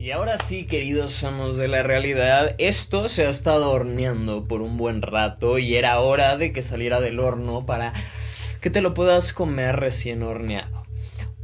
Y 0.00 0.12
ahora 0.12 0.38
sí, 0.38 0.64
queridos 0.64 1.24
amos 1.24 1.56
de 1.56 1.66
la 1.66 1.82
realidad, 1.82 2.54
esto 2.58 3.08
se 3.08 3.26
ha 3.26 3.30
estado 3.30 3.72
horneando 3.72 4.46
por 4.46 4.62
un 4.62 4.76
buen 4.76 5.02
rato 5.02 5.58
y 5.58 5.74
era 5.74 5.98
hora 5.98 6.36
de 6.36 6.52
que 6.52 6.62
saliera 6.62 7.00
del 7.00 7.18
horno 7.18 7.66
para 7.66 7.92
que 8.60 8.70
te 8.70 8.80
lo 8.80 8.94
puedas 8.94 9.32
comer 9.32 9.74
recién 9.74 10.22
horneado. 10.22 10.77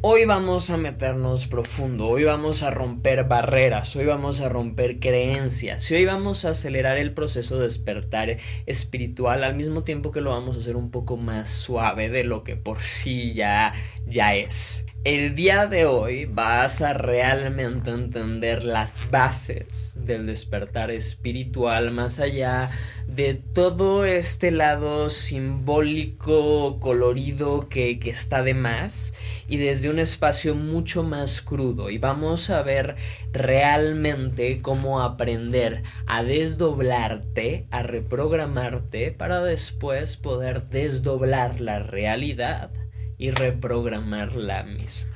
Hoy 0.07 0.27
vamos 0.27 0.69
a 0.69 0.77
meternos 0.77 1.47
profundo, 1.47 2.09
hoy 2.09 2.25
vamos 2.25 2.63
a 2.63 2.71
romper 2.71 3.25
barreras, 3.25 3.97
hoy 3.97 4.05
vamos 4.05 4.43
a 4.43 4.51
romper 4.51 5.01
creencias 5.01 5.91
y 5.91 5.95
hoy 5.95 6.05
vamos 6.05 6.45
a 6.45 6.51
acelerar 6.51 6.99
el 6.99 7.15
proceso 7.15 7.57
de 7.57 7.65
despertar 7.65 8.37
espiritual 8.67 9.43
al 9.43 9.55
mismo 9.55 9.83
tiempo 9.83 10.13
que 10.13 10.21
lo 10.21 10.33
vamos 10.33 10.59
a 10.59 10.61
hacer 10.61 10.77
un 10.77 10.91
poco 10.91 11.17
más 11.17 11.49
suave 11.49 12.11
de 12.11 12.23
lo 12.23 12.45
que 12.45 12.55
por 12.55 12.81
sí 12.81 13.33
ya, 13.33 13.73
ya 14.07 14.35
es. 14.35 14.85
El 15.05 15.35
día 15.35 15.67
de 15.67 15.87
hoy 15.87 16.27
vas 16.27 16.83
a 16.83 16.93
realmente 16.93 17.91
entender 17.91 18.63
las 18.63 18.97
bases 19.11 19.95
del 19.97 20.27
despertar 20.27 20.91
espiritual 20.91 21.93
más 21.93 22.21
allá 22.21 22.69
de 23.07 23.35
todo 23.35 24.05
este 24.05 24.51
lado 24.51 25.11
simbólico, 25.11 26.79
colorido 26.81 27.69
que, 27.69 27.99
que 27.99 28.11
está 28.11 28.43
de 28.43 28.55
más 28.55 29.15
y 29.49 29.59
desde 29.59 29.91
un 29.91 29.99
espacio 29.99 30.55
mucho 30.55 31.03
más 31.03 31.43
crudo 31.43 31.91
y 31.91 31.99
vamos 31.99 32.51
a 32.51 32.63
ver 32.63 32.97
realmente 33.33 34.61
cómo 34.63 35.01
aprender 35.01 35.83
a 36.07 36.23
desdoblarte, 36.23 37.67
a 37.71 37.83
reprogramarte 37.83 39.13
para 39.13 39.43
después 39.43 40.17
poder 40.17 40.69
desdoblar 40.69 41.61
la 41.61 41.81
realidad 41.81 42.71
y 43.19 43.31
reprogramar 43.31 44.35
la 44.35 44.65
misma. 44.65 45.15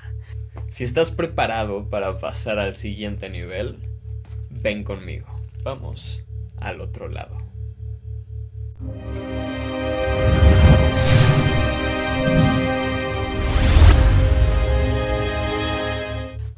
Si 0.69 0.85
estás 0.85 1.11
preparado 1.11 1.89
para 1.89 2.19
pasar 2.19 2.59
al 2.59 2.75
siguiente 2.75 3.31
nivel, 3.31 3.79
ven 4.51 4.85
conmigo. 4.85 5.27
Vamos 5.63 6.23
al 6.59 6.81
otro 6.81 7.09
lado. 7.09 7.48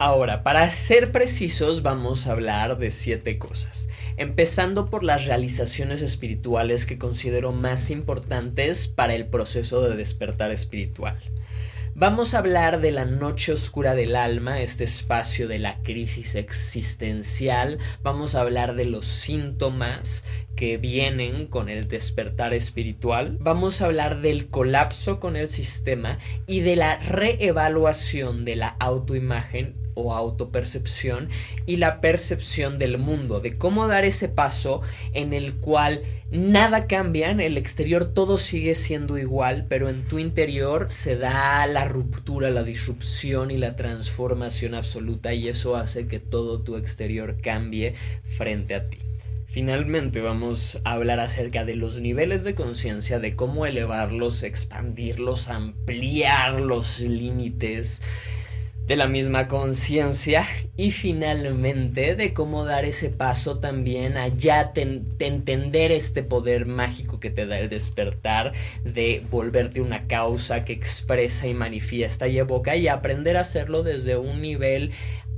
Ahora, 0.02 0.42
para 0.42 0.70
ser 0.70 1.12
precisos, 1.12 1.82
vamos 1.82 2.26
a 2.26 2.32
hablar 2.32 2.78
de 2.78 2.90
siete 2.90 3.38
cosas, 3.38 3.86
empezando 4.16 4.88
por 4.88 5.04
las 5.04 5.26
realizaciones 5.26 6.00
espirituales 6.00 6.86
que 6.86 6.98
considero 6.98 7.52
más 7.52 7.90
importantes 7.90 8.88
para 8.88 9.14
el 9.14 9.26
proceso 9.26 9.86
de 9.86 9.96
despertar 9.96 10.52
espiritual. 10.52 11.18
Vamos 12.00 12.32
a 12.32 12.38
hablar 12.38 12.80
de 12.80 12.92
la 12.92 13.04
noche 13.04 13.52
oscura 13.52 13.94
del 13.94 14.16
alma, 14.16 14.62
este 14.62 14.84
espacio 14.84 15.48
de 15.48 15.58
la 15.58 15.82
crisis 15.82 16.34
existencial. 16.34 17.76
Vamos 18.02 18.34
a 18.34 18.40
hablar 18.40 18.74
de 18.74 18.86
los 18.86 19.04
síntomas 19.04 20.24
que 20.56 20.78
vienen 20.78 21.46
con 21.46 21.68
el 21.68 21.88
despertar 21.88 22.54
espiritual. 22.54 23.36
Vamos 23.38 23.82
a 23.82 23.84
hablar 23.84 24.22
del 24.22 24.48
colapso 24.48 25.20
con 25.20 25.36
el 25.36 25.50
sistema 25.50 26.16
y 26.46 26.60
de 26.60 26.76
la 26.76 26.96
reevaluación 27.00 28.46
de 28.46 28.56
la 28.56 28.76
autoimagen 28.80 29.79
o 29.94 30.14
autopercepción 30.14 31.28
y 31.66 31.76
la 31.76 32.00
percepción 32.00 32.78
del 32.78 32.98
mundo, 32.98 33.40
de 33.40 33.56
cómo 33.56 33.86
dar 33.86 34.04
ese 34.04 34.28
paso 34.28 34.82
en 35.12 35.32
el 35.32 35.54
cual 35.54 36.02
nada 36.30 36.86
cambia, 36.86 37.30
en 37.30 37.40
el 37.40 37.56
exterior 37.56 38.06
todo 38.06 38.38
sigue 38.38 38.74
siendo 38.74 39.18
igual, 39.18 39.66
pero 39.68 39.88
en 39.88 40.04
tu 40.04 40.18
interior 40.18 40.86
se 40.90 41.16
da 41.16 41.66
la 41.66 41.84
ruptura, 41.84 42.50
la 42.50 42.62
disrupción 42.62 43.50
y 43.50 43.58
la 43.58 43.76
transformación 43.76 44.74
absoluta 44.74 45.34
y 45.34 45.48
eso 45.48 45.76
hace 45.76 46.06
que 46.06 46.20
todo 46.20 46.62
tu 46.62 46.76
exterior 46.76 47.36
cambie 47.40 47.94
frente 48.36 48.74
a 48.74 48.88
ti. 48.88 48.98
Finalmente 49.50 50.20
vamos 50.20 50.80
a 50.84 50.92
hablar 50.92 51.18
acerca 51.18 51.64
de 51.64 51.74
los 51.74 51.98
niveles 51.98 52.44
de 52.44 52.54
conciencia, 52.54 53.18
de 53.18 53.34
cómo 53.34 53.66
elevarlos, 53.66 54.44
expandirlos, 54.44 55.48
ampliar 55.48 56.60
los 56.60 57.00
límites 57.00 58.00
de 58.90 58.96
la 58.96 59.06
misma 59.06 59.46
conciencia 59.46 60.48
y 60.76 60.90
finalmente 60.90 62.16
de 62.16 62.34
cómo 62.34 62.64
dar 62.64 62.84
ese 62.84 63.08
paso 63.08 63.60
también 63.60 64.16
a 64.16 64.26
ya 64.26 64.72
entender 64.74 65.92
este 65.92 66.24
poder 66.24 66.66
mágico 66.66 67.20
que 67.20 67.30
te 67.30 67.46
da 67.46 67.60
el 67.60 67.68
despertar, 67.68 68.50
de 68.82 69.24
volverte 69.30 69.80
una 69.80 70.08
causa 70.08 70.64
que 70.64 70.72
expresa 70.72 71.46
y 71.46 71.54
manifiesta 71.54 72.26
y 72.26 72.40
evoca 72.40 72.74
y 72.74 72.88
aprender 72.88 73.36
a 73.36 73.42
hacerlo 73.42 73.84
desde 73.84 74.16
un 74.16 74.42
nivel 74.42 74.90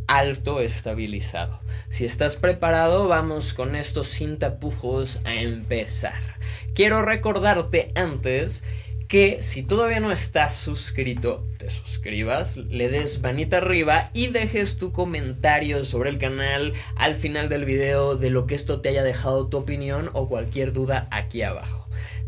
alto 0.06 0.62
estabilizado. 0.62 1.60
Si 1.90 2.06
estás 2.06 2.36
preparado, 2.36 3.06
vamos 3.06 3.52
con 3.52 3.76
estos 3.76 4.08
sin 4.08 4.38
tapujos 4.38 5.20
a 5.24 5.34
empezar. 5.34 6.38
Quiero 6.72 7.02
recordarte 7.02 7.92
antes 7.96 8.64
que 9.12 9.42
si 9.42 9.62
todavía 9.62 10.00
no 10.00 10.10
estás 10.10 10.54
suscrito, 10.54 11.44
te 11.58 11.68
suscribas, 11.68 12.56
le 12.56 12.88
des 12.88 13.20
manita 13.20 13.58
arriba 13.58 14.08
y 14.14 14.28
dejes 14.28 14.78
tu 14.78 14.90
comentario 14.90 15.84
sobre 15.84 16.08
el 16.08 16.16
canal 16.16 16.72
al 16.96 17.14
final 17.14 17.50
del 17.50 17.66
video 17.66 18.16
de 18.16 18.30
lo 18.30 18.46
que 18.46 18.54
esto 18.54 18.80
te 18.80 18.88
haya 18.88 19.02
dejado 19.02 19.48
tu 19.48 19.58
opinión 19.58 20.08
o 20.14 20.30
cualquier 20.30 20.72
duda 20.72 21.08
aquí 21.10 21.42
abajo. 21.42 21.81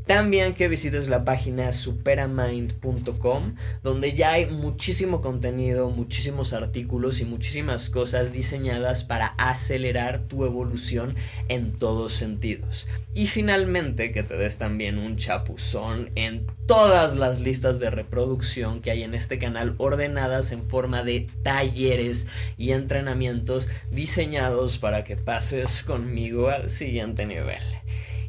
También 0.06 0.52
que 0.52 0.68
visites 0.68 1.08
la 1.08 1.24
página 1.24 1.72
superamind.com, 1.72 3.54
donde 3.82 4.12
ya 4.12 4.32
hay 4.32 4.46
muchísimo 4.46 5.22
contenido, 5.22 5.88
muchísimos 5.88 6.52
artículos 6.52 7.20
y 7.20 7.24
muchísimas 7.24 7.88
cosas 7.88 8.30
diseñadas 8.30 9.02
para 9.02 9.28
acelerar 9.38 10.28
tu 10.28 10.44
evolución 10.44 11.14
en 11.48 11.72
todos 11.72 12.12
sentidos. 12.12 12.86
Y 13.14 13.28
finalmente 13.28 14.12
que 14.12 14.22
te 14.22 14.36
des 14.36 14.58
también 14.58 14.98
un 14.98 15.16
chapuzón 15.16 16.10
en 16.16 16.46
todas 16.66 17.16
las 17.16 17.40
listas 17.40 17.78
de 17.78 17.90
reproducción 17.90 18.82
que 18.82 18.90
hay 18.90 19.04
en 19.04 19.14
este 19.14 19.38
canal 19.38 19.74
ordenadas 19.78 20.52
en 20.52 20.62
forma 20.62 21.02
de 21.02 21.28
talleres 21.42 22.26
y 22.58 22.72
entrenamientos 22.72 23.68
diseñados 23.90 24.78
para 24.78 25.02
que 25.04 25.16
pases 25.16 25.82
conmigo 25.82 26.48
al 26.48 26.68
siguiente 26.68 27.24
nivel. 27.24 27.62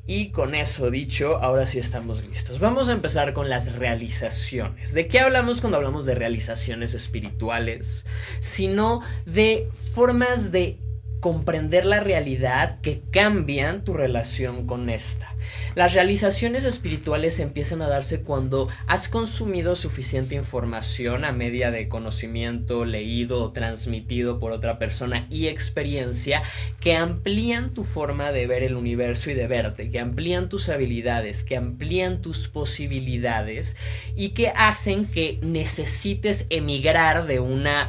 Y 0.07 0.29
con 0.29 0.53
eso 0.53 0.91
dicho, 0.91 1.37
ahora 1.37 1.65
sí 1.65 1.79
estamos 1.79 2.23
listos. 2.27 2.59
Vamos 2.59 2.89
a 2.89 2.93
empezar 2.93 3.33
con 3.33 3.49
las 3.49 3.73
realizaciones. 3.73 4.93
¿De 4.93 5.07
qué 5.07 5.19
hablamos 5.19 5.61
cuando 5.61 5.77
hablamos 5.77 6.05
de 6.05 6.13
realizaciones 6.13 6.93
espirituales? 6.93 8.05
Sino 8.39 9.01
de 9.25 9.67
formas 9.93 10.51
de 10.51 10.77
comprender 11.19 11.85
la 11.85 11.99
realidad 11.99 12.79
que 12.81 13.01
cambian 13.11 13.83
tu 13.83 13.93
relación 13.93 14.67
con 14.67 14.89
esta. 14.89 15.33
Las 15.73 15.93
realizaciones 15.93 16.63
espirituales 16.63 17.39
empiezan 17.39 17.81
a 17.81 17.87
darse 17.87 18.21
cuando 18.21 18.67
has 18.87 19.09
consumido 19.09 19.75
suficiente 19.75 20.35
información 20.35 21.25
a 21.25 21.31
media 21.31 21.71
de 21.71 21.87
conocimiento 21.87 22.85
leído 22.85 23.43
o 23.43 23.51
transmitido 23.51 24.39
por 24.39 24.51
otra 24.51 24.79
persona 24.79 25.27
y 25.29 25.47
experiencia 25.47 26.43
que 26.79 26.95
amplían 26.95 27.73
tu 27.73 27.83
forma 27.83 28.31
de 28.31 28.47
ver 28.47 28.63
el 28.63 28.75
universo 28.75 29.29
y 29.31 29.33
de 29.33 29.47
verte, 29.47 29.89
que 29.89 29.99
amplían 29.99 30.49
tus 30.49 30.69
habilidades, 30.69 31.43
que 31.43 31.57
amplían 31.57 32.21
tus 32.21 32.47
posibilidades 32.47 33.75
y 34.15 34.29
que 34.29 34.49
hacen 34.49 35.07
que 35.07 35.39
necesites 35.41 36.45
emigrar 36.49 37.27
de 37.27 37.39
una 37.39 37.87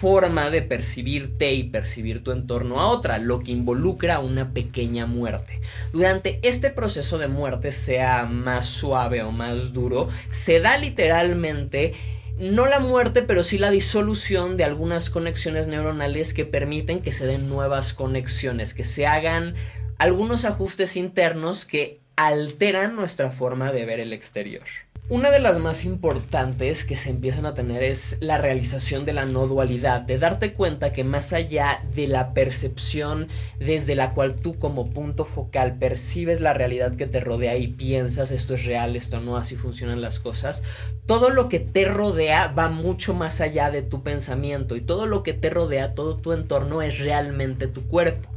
forma 0.00 0.48
de 0.48 0.62
percibirte 0.62 1.52
y 1.52 1.64
percibir 1.64 2.24
tu 2.24 2.32
entorno 2.32 2.80
a 2.80 2.86
otra, 2.86 3.18
lo 3.18 3.40
que 3.40 3.52
involucra 3.52 4.20
una 4.20 4.54
pequeña 4.54 5.04
muerte. 5.04 5.60
Durante 5.92 6.40
este 6.42 6.70
proceso 6.70 7.18
de 7.18 7.28
muerte, 7.28 7.70
sea 7.70 8.24
más 8.24 8.64
suave 8.64 9.22
o 9.22 9.30
más 9.30 9.74
duro, 9.74 10.08
se 10.30 10.60
da 10.60 10.78
literalmente 10.78 11.92
no 12.38 12.66
la 12.66 12.80
muerte, 12.80 13.20
pero 13.20 13.44
sí 13.44 13.58
la 13.58 13.70
disolución 13.70 14.56
de 14.56 14.64
algunas 14.64 15.10
conexiones 15.10 15.66
neuronales 15.66 16.32
que 16.32 16.46
permiten 16.46 17.02
que 17.02 17.12
se 17.12 17.26
den 17.26 17.50
nuevas 17.50 17.92
conexiones, 17.92 18.72
que 18.72 18.84
se 18.84 19.06
hagan 19.06 19.54
algunos 19.98 20.46
ajustes 20.46 20.96
internos 20.96 21.66
que 21.66 22.00
alteran 22.16 22.96
nuestra 22.96 23.30
forma 23.30 23.70
de 23.70 23.84
ver 23.84 24.00
el 24.00 24.14
exterior. 24.14 24.64
Una 25.10 25.32
de 25.32 25.40
las 25.40 25.58
más 25.58 25.84
importantes 25.84 26.84
que 26.84 26.94
se 26.94 27.10
empiezan 27.10 27.44
a 27.44 27.52
tener 27.52 27.82
es 27.82 28.16
la 28.20 28.38
realización 28.38 29.04
de 29.04 29.12
la 29.12 29.24
no 29.24 29.48
dualidad, 29.48 30.02
de 30.02 30.18
darte 30.18 30.52
cuenta 30.52 30.92
que 30.92 31.02
más 31.02 31.32
allá 31.32 31.82
de 31.96 32.06
la 32.06 32.32
percepción 32.32 33.26
desde 33.58 33.96
la 33.96 34.12
cual 34.12 34.36
tú 34.36 34.60
como 34.60 34.90
punto 34.90 35.24
focal 35.24 35.78
percibes 35.78 36.40
la 36.40 36.52
realidad 36.52 36.94
que 36.94 37.08
te 37.08 37.18
rodea 37.18 37.56
y 37.56 37.66
piensas 37.66 38.30
esto 38.30 38.54
es 38.54 38.64
real, 38.64 38.94
esto 38.94 39.18
no, 39.18 39.36
así 39.36 39.56
funcionan 39.56 40.00
las 40.00 40.20
cosas, 40.20 40.62
todo 41.06 41.30
lo 41.30 41.48
que 41.48 41.58
te 41.58 41.86
rodea 41.86 42.52
va 42.52 42.68
mucho 42.68 43.12
más 43.12 43.40
allá 43.40 43.72
de 43.72 43.82
tu 43.82 44.04
pensamiento 44.04 44.76
y 44.76 44.80
todo 44.80 45.06
lo 45.06 45.24
que 45.24 45.32
te 45.32 45.50
rodea, 45.50 45.96
todo 45.96 46.18
tu 46.18 46.32
entorno 46.32 46.82
es 46.82 47.00
realmente 47.00 47.66
tu 47.66 47.82
cuerpo. 47.88 48.30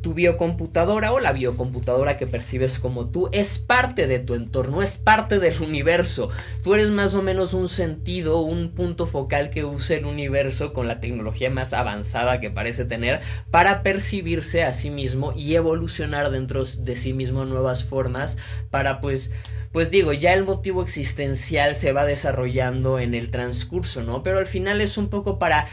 Tu 0.00 0.14
biocomputadora 0.14 1.12
o 1.12 1.20
la 1.20 1.32
biocomputadora 1.32 2.16
que 2.16 2.26
percibes 2.26 2.78
como 2.78 3.08
tú 3.08 3.28
es 3.32 3.58
parte 3.58 4.06
de 4.06 4.18
tu 4.18 4.34
entorno, 4.34 4.82
es 4.82 4.98
parte 4.98 5.38
del 5.38 5.58
universo. 5.62 6.30
Tú 6.62 6.74
eres 6.74 6.90
más 6.90 7.14
o 7.14 7.22
menos 7.22 7.54
un 7.54 7.68
sentido, 7.68 8.40
un 8.40 8.70
punto 8.70 9.06
focal 9.06 9.50
que 9.50 9.64
usa 9.64 9.96
el 9.96 10.04
universo 10.04 10.72
con 10.72 10.86
la 10.86 11.00
tecnología 11.00 11.50
más 11.50 11.72
avanzada 11.72 12.40
que 12.40 12.50
parece 12.50 12.84
tener 12.84 13.20
para 13.50 13.82
percibirse 13.82 14.64
a 14.64 14.72
sí 14.72 14.90
mismo 14.90 15.32
y 15.34 15.54
evolucionar 15.54 16.30
dentro 16.30 16.64
de 16.64 16.96
sí 16.96 17.12
mismo 17.12 17.44
nuevas 17.44 17.84
formas 17.84 18.36
para 18.70 19.00
pues 19.00 19.30
pues 19.72 19.90
digo, 19.90 20.12
ya 20.12 20.32
el 20.32 20.44
motivo 20.44 20.82
existencial 20.82 21.74
se 21.74 21.92
va 21.92 22.04
desarrollando 22.04 22.98
en 22.98 23.14
el 23.14 23.30
transcurso, 23.30 24.02
¿no? 24.02 24.22
Pero 24.22 24.38
al 24.38 24.46
final 24.46 24.80
es 24.80 24.96
un 24.96 25.08
poco 25.08 25.38
para 25.38 25.66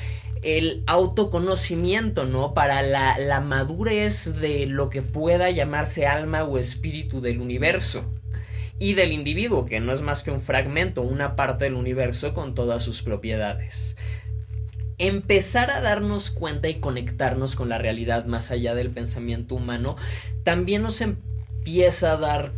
el 0.45 0.83
autoconocimiento, 0.85 2.25
¿no? 2.25 2.53
Para 2.53 2.83
la, 2.83 3.17
la 3.17 3.41
madurez 3.41 4.35
de 4.39 4.67
lo 4.67 4.91
que 4.91 5.01
pueda 5.01 5.49
llamarse 5.49 6.05
alma 6.05 6.43
o 6.43 6.59
espíritu 6.59 7.19
del 7.19 7.41
universo 7.41 8.05
y 8.77 8.93
del 8.93 9.11
individuo, 9.11 9.65
que 9.65 9.79
no 9.79 9.91
es 9.91 10.01
más 10.01 10.21
que 10.21 10.31
un 10.31 10.39
fragmento, 10.39 11.01
una 11.01 11.35
parte 11.35 11.65
del 11.65 11.73
universo 11.73 12.33
con 12.33 12.53
todas 12.53 12.83
sus 12.83 13.01
propiedades. 13.01 13.95
Empezar 14.99 15.71
a 15.71 15.81
darnos 15.81 16.29
cuenta 16.29 16.69
y 16.69 16.75
conectarnos 16.75 17.55
con 17.55 17.67
la 17.67 17.79
realidad 17.79 18.25
más 18.25 18.51
allá 18.51 18.75
del 18.75 18.91
pensamiento 18.91 19.55
humano 19.55 19.97
también 20.43 20.83
nos 20.83 21.01
empieza 21.01 22.13
a 22.13 22.17
dar 22.17 22.51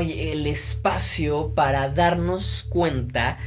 el 0.00 0.46
espacio 0.46 1.54
para 1.54 1.88
darnos 1.88 2.66
cuenta 2.68 3.38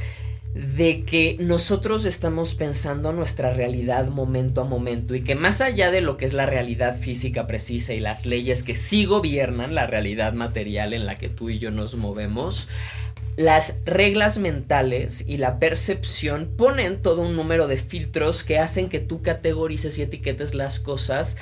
de 0.54 1.02
que 1.04 1.36
nosotros 1.40 2.04
estamos 2.04 2.54
pensando 2.54 3.12
nuestra 3.12 3.52
realidad 3.52 4.06
momento 4.06 4.60
a 4.60 4.64
momento 4.64 5.16
y 5.16 5.22
que 5.22 5.34
más 5.34 5.60
allá 5.60 5.90
de 5.90 6.00
lo 6.00 6.16
que 6.16 6.26
es 6.26 6.32
la 6.32 6.46
realidad 6.46 6.96
física 6.96 7.48
precisa 7.48 7.92
y 7.92 7.98
las 7.98 8.24
leyes 8.24 8.62
que 8.62 8.76
sí 8.76 9.04
gobiernan 9.04 9.74
la 9.74 9.88
realidad 9.88 10.32
material 10.32 10.92
en 10.92 11.06
la 11.06 11.18
que 11.18 11.28
tú 11.28 11.50
y 11.50 11.58
yo 11.58 11.72
nos 11.72 11.96
movemos, 11.96 12.68
las 13.36 13.74
reglas 13.84 14.38
mentales 14.38 15.24
y 15.26 15.38
la 15.38 15.58
percepción 15.58 16.48
ponen 16.56 17.02
todo 17.02 17.22
un 17.22 17.34
número 17.34 17.66
de 17.66 17.76
filtros 17.76 18.44
que 18.44 18.60
hacen 18.60 18.88
que 18.88 19.00
tú 19.00 19.22
categorices 19.22 19.98
y 19.98 20.02
etiquetes 20.02 20.54
las 20.54 20.78
cosas 20.78 21.36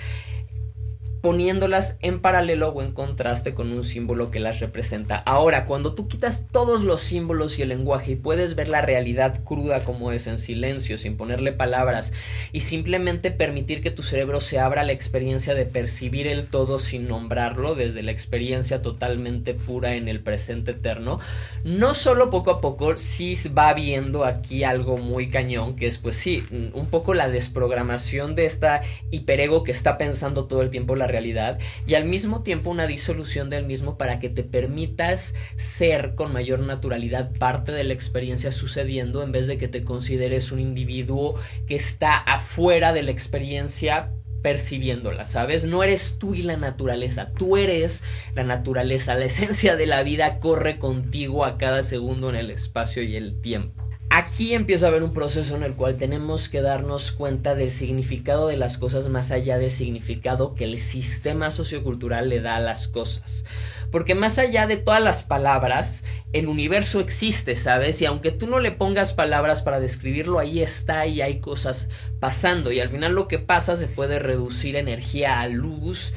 poniéndolas 1.22 1.96
en 2.00 2.20
paralelo 2.20 2.68
o 2.70 2.82
en 2.82 2.92
contraste 2.92 3.54
con 3.54 3.72
un 3.72 3.84
símbolo 3.84 4.30
que 4.30 4.40
las 4.40 4.60
representa. 4.60 5.16
Ahora, 5.16 5.64
cuando 5.66 5.94
tú 5.94 6.08
quitas 6.08 6.46
todos 6.50 6.82
los 6.82 7.00
símbolos 7.00 7.58
y 7.58 7.62
el 7.62 7.68
lenguaje 7.68 8.12
y 8.12 8.16
puedes 8.16 8.56
ver 8.56 8.68
la 8.68 8.82
realidad 8.82 9.42
cruda 9.44 9.84
como 9.84 10.12
es 10.12 10.26
en 10.26 10.38
silencio, 10.38 10.98
sin 10.98 11.16
ponerle 11.16 11.52
palabras 11.52 12.12
y 12.52 12.60
simplemente 12.60 13.30
permitir 13.30 13.80
que 13.80 13.92
tu 13.92 14.02
cerebro 14.02 14.40
se 14.40 14.58
abra 14.58 14.82
a 14.82 14.84
la 14.84 14.92
experiencia 14.92 15.54
de 15.54 15.64
percibir 15.64 16.26
el 16.26 16.46
todo 16.46 16.80
sin 16.80 17.06
nombrarlo, 17.08 17.76
desde 17.76 18.02
la 18.02 18.10
experiencia 18.10 18.82
totalmente 18.82 19.54
pura 19.54 19.94
en 19.94 20.08
el 20.08 20.20
presente 20.20 20.72
eterno, 20.72 21.20
no 21.64 21.94
solo 21.94 22.30
poco 22.30 22.50
a 22.50 22.60
poco 22.60 22.96
sí 22.96 23.36
va 23.56 23.72
viendo 23.74 24.24
aquí 24.24 24.64
algo 24.64 24.96
muy 24.96 25.30
cañón, 25.30 25.76
que 25.76 25.86
es 25.86 25.98
pues 25.98 26.16
sí, 26.16 26.44
un 26.50 26.86
poco 26.86 27.14
la 27.14 27.28
desprogramación 27.28 28.34
de 28.34 28.46
esta 28.46 28.80
hiperego 29.10 29.62
que 29.62 29.70
está 29.70 29.96
pensando 29.98 30.46
todo 30.46 30.62
el 30.62 30.70
tiempo 30.70 30.96
la 30.96 31.06
realidad 31.12 31.58
y 31.86 31.94
al 31.94 32.04
mismo 32.04 32.42
tiempo 32.42 32.70
una 32.70 32.86
disolución 32.86 33.50
del 33.50 33.64
mismo 33.64 33.96
para 33.96 34.18
que 34.18 34.28
te 34.28 34.42
permitas 34.42 35.34
ser 35.56 36.14
con 36.14 36.32
mayor 36.32 36.60
naturalidad 36.60 37.32
parte 37.38 37.72
de 37.72 37.84
la 37.84 37.94
experiencia 37.94 38.50
sucediendo 38.50 39.22
en 39.22 39.30
vez 39.30 39.46
de 39.46 39.58
que 39.58 39.68
te 39.68 39.84
consideres 39.84 40.50
un 40.50 40.58
individuo 40.58 41.38
que 41.66 41.76
está 41.76 42.16
afuera 42.16 42.92
de 42.92 43.02
la 43.02 43.10
experiencia 43.12 44.10
percibiéndola, 44.42 45.24
¿sabes? 45.24 45.64
No 45.64 45.82
eres 45.82 46.16
tú 46.18 46.34
y 46.34 46.42
la 46.42 46.56
naturaleza, 46.56 47.30
tú 47.32 47.56
eres 47.56 48.02
la 48.34 48.44
naturaleza, 48.44 49.14
la 49.14 49.26
esencia 49.26 49.76
de 49.76 49.86
la 49.86 50.02
vida 50.02 50.40
corre 50.40 50.78
contigo 50.78 51.44
a 51.44 51.56
cada 51.58 51.82
segundo 51.82 52.28
en 52.28 52.36
el 52.36 52.50
espacio 52.50 53.02
y 53.02 53.16
el 53.16 53.40
tiempo. 53.40 53.81
Aquí 54.14 54.52
empieza 54.52 54.84
a 54.84 54.88
haber 54.90 55.02
un 55.04 55.14
proceso 55.14 55.56
en 55.56 55.62
el 55.62 55.72
cual 55.72 55.96
tenemos 55.96 56.50
que 56.50 56.60
darnos 56.60 57.12
cuenta 57.12 57.54
del 57.54 57.70
significado 57.70 58.46
de 58.46 58.58
las 58.58 58.76
cosas 58.76 59.08
más 59.08 59.30
allá 59.30 59.56
del 59.56 59.70
significado 59.70 60.54
que 60.54 60.64
el 60.64 60.78
sistema 60.78 61.50
sociocultural 61.50 62.28
le 62.28 62.42
da 62.42 62.56
a 62.56 62.60
las 62.60 62.88
cosas. 62.88 63.46
Porque 63.90 64.14
más 64.14 64.36
allá 64.36 64.66
de 64.66 64.76
todas 64.76 65.02
las 65.02 65.22
palabras, 65.22 66.04
el 66.34 66.48
universo 66.48 67.00
existe, 67.00 67.56
¿sabes? 67.56 68.02
Y 68.02 68.04
aunque 68.04 68.32
tú 68.32 68.46
no 68.46 68.58
le 68.58 68.72
pongas 68.72 69.14
palabras 69.14 69.62
para 69.62 69.80
describirlo, 69.80 70.38
ahí 70.38 70.60
está 70.60 71.06
y 71.06 71.22
hay 71.22 71.40
cosas 71.40 71.88
pasando. 72.20 72.70
Y 72.70 72.80
al 72.80 72.90
final 72.90 73.14
lo 73.14 73.28
que 73.28 73.38
pasa 73.38 73.76
se 73.76 73.86
puede 73.86 74.18
reducir 74.18 74.76
energía 74.76 75.40
a 75.40 75.48
luz 75.48 76.12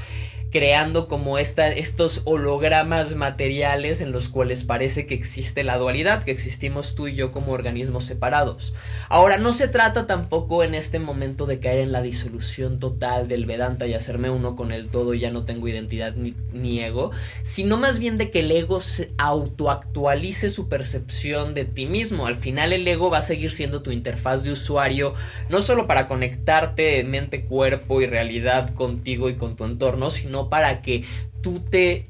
creando 0.55 1.09
como 1.09 1.37
esta, 1.37 1.67
estos 1.67 2.21
hologramas 2.23 3.13
materiales 3.13 3.99
en 3.99 4.13
los 4.13 4.29
cuales 4.29 4.63
parece 4.63 5.05
que 5.05 5.13
existe 5.13 5.65
la 5.65 5.77
dualidad, 5.77 6.23
que 6.23 6.31
existimos 6.31 6.95
tú 6.95 7.09
y 7.09 7.15
yo 7.15 7.33
como 7.33 7.51
organismos 7.51 8.05
separados. 8.05 8.73
Ahora, 9.09 9.37
no 9.37 9.51
se 9.51 9.67
trata 9.67 10.07
tampoco 10.07 10.63
en 10.63 10.73
este 10.73 10.97
momento 10.97 11.45
de 11.45 11.59
caer 11.59 11.79
en 11.79 11.91
la 11.91 12.01
disolución 12.01 12.79
total 12.79 13.27
del 13.27 13.45
Vedanta 13.45 13.85
y 13.85 13.95
hacerme 13.95 14.29
uno 14.29 14.55
con 14.55 14.71
el 14.71 14.87
todo 14.87 15.13
y 15.13 15.19
ya 15.19 15.29
no 15.29 15.43
tengo 15.43 15.67
identidad 15.67 16.15
ni, 16.15 16.79
ego, 16.79 17.11
sino 17.43 17.75
más 17.75 17.99
bien 17.99 18.15
de 18.15 18.31
que 18.31 18.39
el 18.39 18.49
ego 18.49 18.79
se 18.79 19.11
autoactualice 19.17 20.49
su 20.49 20.69
percepción 20.69 21.53
de 21.53 21.65
ti 21.65 21.85
mismo. 21.85 22.27
Al 22.27 22.37
final 22.37 22.71
el 22.71 22.87
ego 22.87 23.09
va 23.09 23.17
a 23.17 23.23
seguir 23.23 23.51
siendo 23.51 23.81
tu 23.81 23.91
interfaz 23.91 24.43
de 24.43 24.53
usuario, 24.53 25.15
no 25.49 25.59
solo 25.59 25.85
para 25.85 26.07
conectarte 26.07 27.03
mente, 27.03 27.43
cuerpo 27.43 27.99
y 27.99 28.05
realidad 28.05 28.73
contigo 28.73 29.29
y 29.29 29.35
con 29.35 29.57
tu 29.57 29.65
entorno, 29.65 30.09
sino 30.11 30.44
para 30.49 30.81
que 30.81 31.03
tú 31.41 31.59
te 31.59 32.07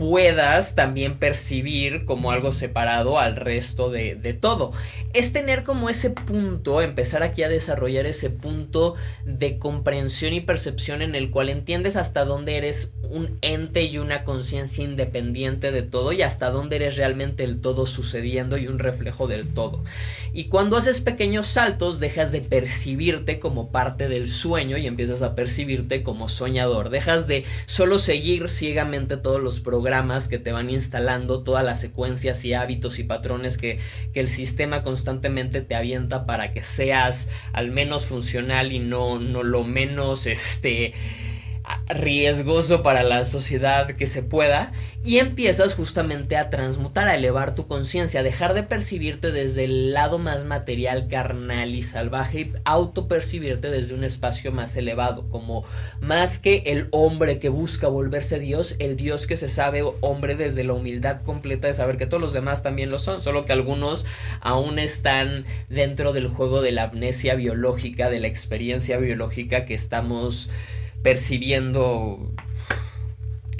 puedas 0.00 0.74
también 0.74 1.18
percibir 1.18 2.06
como 2.06 2.30
algo 2.30 2.52
separado 2.52 3.18
al 3.18 3.36
resto 3.36 3.90
de, 3.90 4.16
todo. 4.40 4.72
Es 5.12 5.34
tener 5.34 5.62
como 5.62 5.90
ese 5.90 6.08
punto, 6.08 6.80
empezar 6.80 7.22
aquí 7.22 7.42
a 7.42 7.50
desarrollar 7.50 8.06
ese 8.06 8.30
punto 8.30 8.94
de 9.26 9.58
comprensión 9.58 10.32
y 10.32 10.40
percepción 10.40 11.02
en 11.02 11.14
el 11.14 11.30
cual 11.30 11.50
entiendes 11.50 11.96
hasta 11.96 12.24
dónde 12.24 12.56
eres 12.56 12.94
un 13.10 13.38
ente 13.42 13.84
y 13.84 13.98
una 13.98 14.24
conciencia 14.24 14.84
independiente 14.84 15.72
de 15.72 15.82
todo 15.82 16.12
y 16.12 16.22
hasta 16.22 16.50
dónde 16.50 16.76
eres 16.76 16.96
realmente 16.96 17.44
el 17.44 17.60
todo 17.60 17.86
sucediendo 17.86 18.56
y 18.56 18.66
un 18.66 18.78
reflejo 18.78 19.26
del 19.26 19.48
todo. 19.48 19.82
Y 20.32 20.44
cuando 20.44 20.76
haces 20.76 21.00
pequeños 21.00 21.48
saltos 21.48 21.98
dejas 21.98 22.30
de 22.32 22.40
percibirte 22.40 23.40
como 23.40 23.70
parte 23.70 24.08
del 24.08 24.28
sueño 24.28 24.76
y 24.76 24.86
empiezas 24.86 25.22
a 25.22 25.34
percibirte 25.34 26.02
como 26.02 26.28
soñador. 26.28 26.90
Dejas 26.90 27.26
de 27.26 27.44
solo 27.66 27.98
seguir 27.98 28.48
ciegamente 28.48 29.16
todos 29.16 29.42
los 29.42 29.60
programas 29.60 30.28
que 30.28 30.38
te 30.38 30.52
van 30.52 30.70
instalando, 30.70 31.42
todas 31.42 31.64
las 31.64 31.80
secuencias 31.80 32.44
y 32.44 32.54
hábitos 32.54 32.98
y 32.98 33.04
patrones 33.04 33.58
que, 33.58 33.78
que 34.12 34.20
el 34.20 34.28
sistema 34.28 34.82
constantemente 34.82 35.60
te 35.60 35.74
avienta 35.74 36.26
para 36.26 36.52
que 36.52 36.62
seas 36.62 37.28
al 37.52 37.70
menos 37.70 38.06
funcional 38.06 38.72
y 38.72 38.78
no, 38.78 39.18
no 39.18 39.42
lo 39.42 39.64
menos 39.64 40.26
este 40.26 40.92
riesgoso 41.88 42.82
para 42.82 43.02
la 43.02 43.24
sociedad 43.24 43.88
que 43.96 44.06
se 44.06 44.22
pueda 44.22 44.72
y 45.02 45.18
empiezas 45.18 45.74
justamente 45.74 46.36
a 46.36 46.50
transmutar, 46.50 47.08
a 47.08 47.14
elevar 47.14 47.54
tu 47.54 47.66
conciencia, 47.66 48.20
a 48.20 48.22
dejar 48.22 48.52
de 48.52 48.62
percibirte 48.62 49.30
desde 49.30 49.64
el 49.64 49.92
lado 49.92 50.18
más 50.18 50.44
material, 50.44 51.08
carnal 51.08 51.74
y 51.74 51.82
salvaje 51.82 52.40
y 52.40 52.52
autopercibirte 52.64 53.70
desde 53.70 53.94
un 53.94 54.04
espacio 54.04 54.52
más 54.52 54.76
elevado, 54.76 55.28
como 55.30 55.64
más 56.00 56.38
que 56.38 56.62
el 56.66 56.88
hombre 56.90 57.38
que 57.38 57.48
busca 57.48 57.88
volverse 57.88 58.38
Dios, 58.38 58.76
el 58.78 58.96
Dios 58.96 59.26
que 59.26 59.38
se 59.38 59.48
sabe 59.48 59.82
hombre 60.00 60.36
desde 60.36 60.64
la 60.64 60.74
humildad 60.74 61.22
completa 61.22 61.66
de 61.66 61.74
saber 61.74 61.96
que 61.96 62.06
todos 62.06 62.20
los 62.20 62.34
demás 62.34 62.62
también 62.62 62.90
lo 62.90 62.98
son, 62.98 63.20
solo 63.20 63.46
que 63.46 63.52
algunos 63.52 64.04
aún 64.40 64.78
están 64.78 65.44
dentro 65.68 66.12
del 66.12 66.28
juego 66.28 66.60
de 66.60 66.72
la 66.72 66.84
amnesia 66.84 67.34
biológica, 67.34 68.10
de 68.10 68.20
la 68.20 68.26
experiencia 68.26 68.98
biológica 68.98 69.64
que 69.64 69.74
estamos 69.74 70.50
percibiendo 71.02 72.34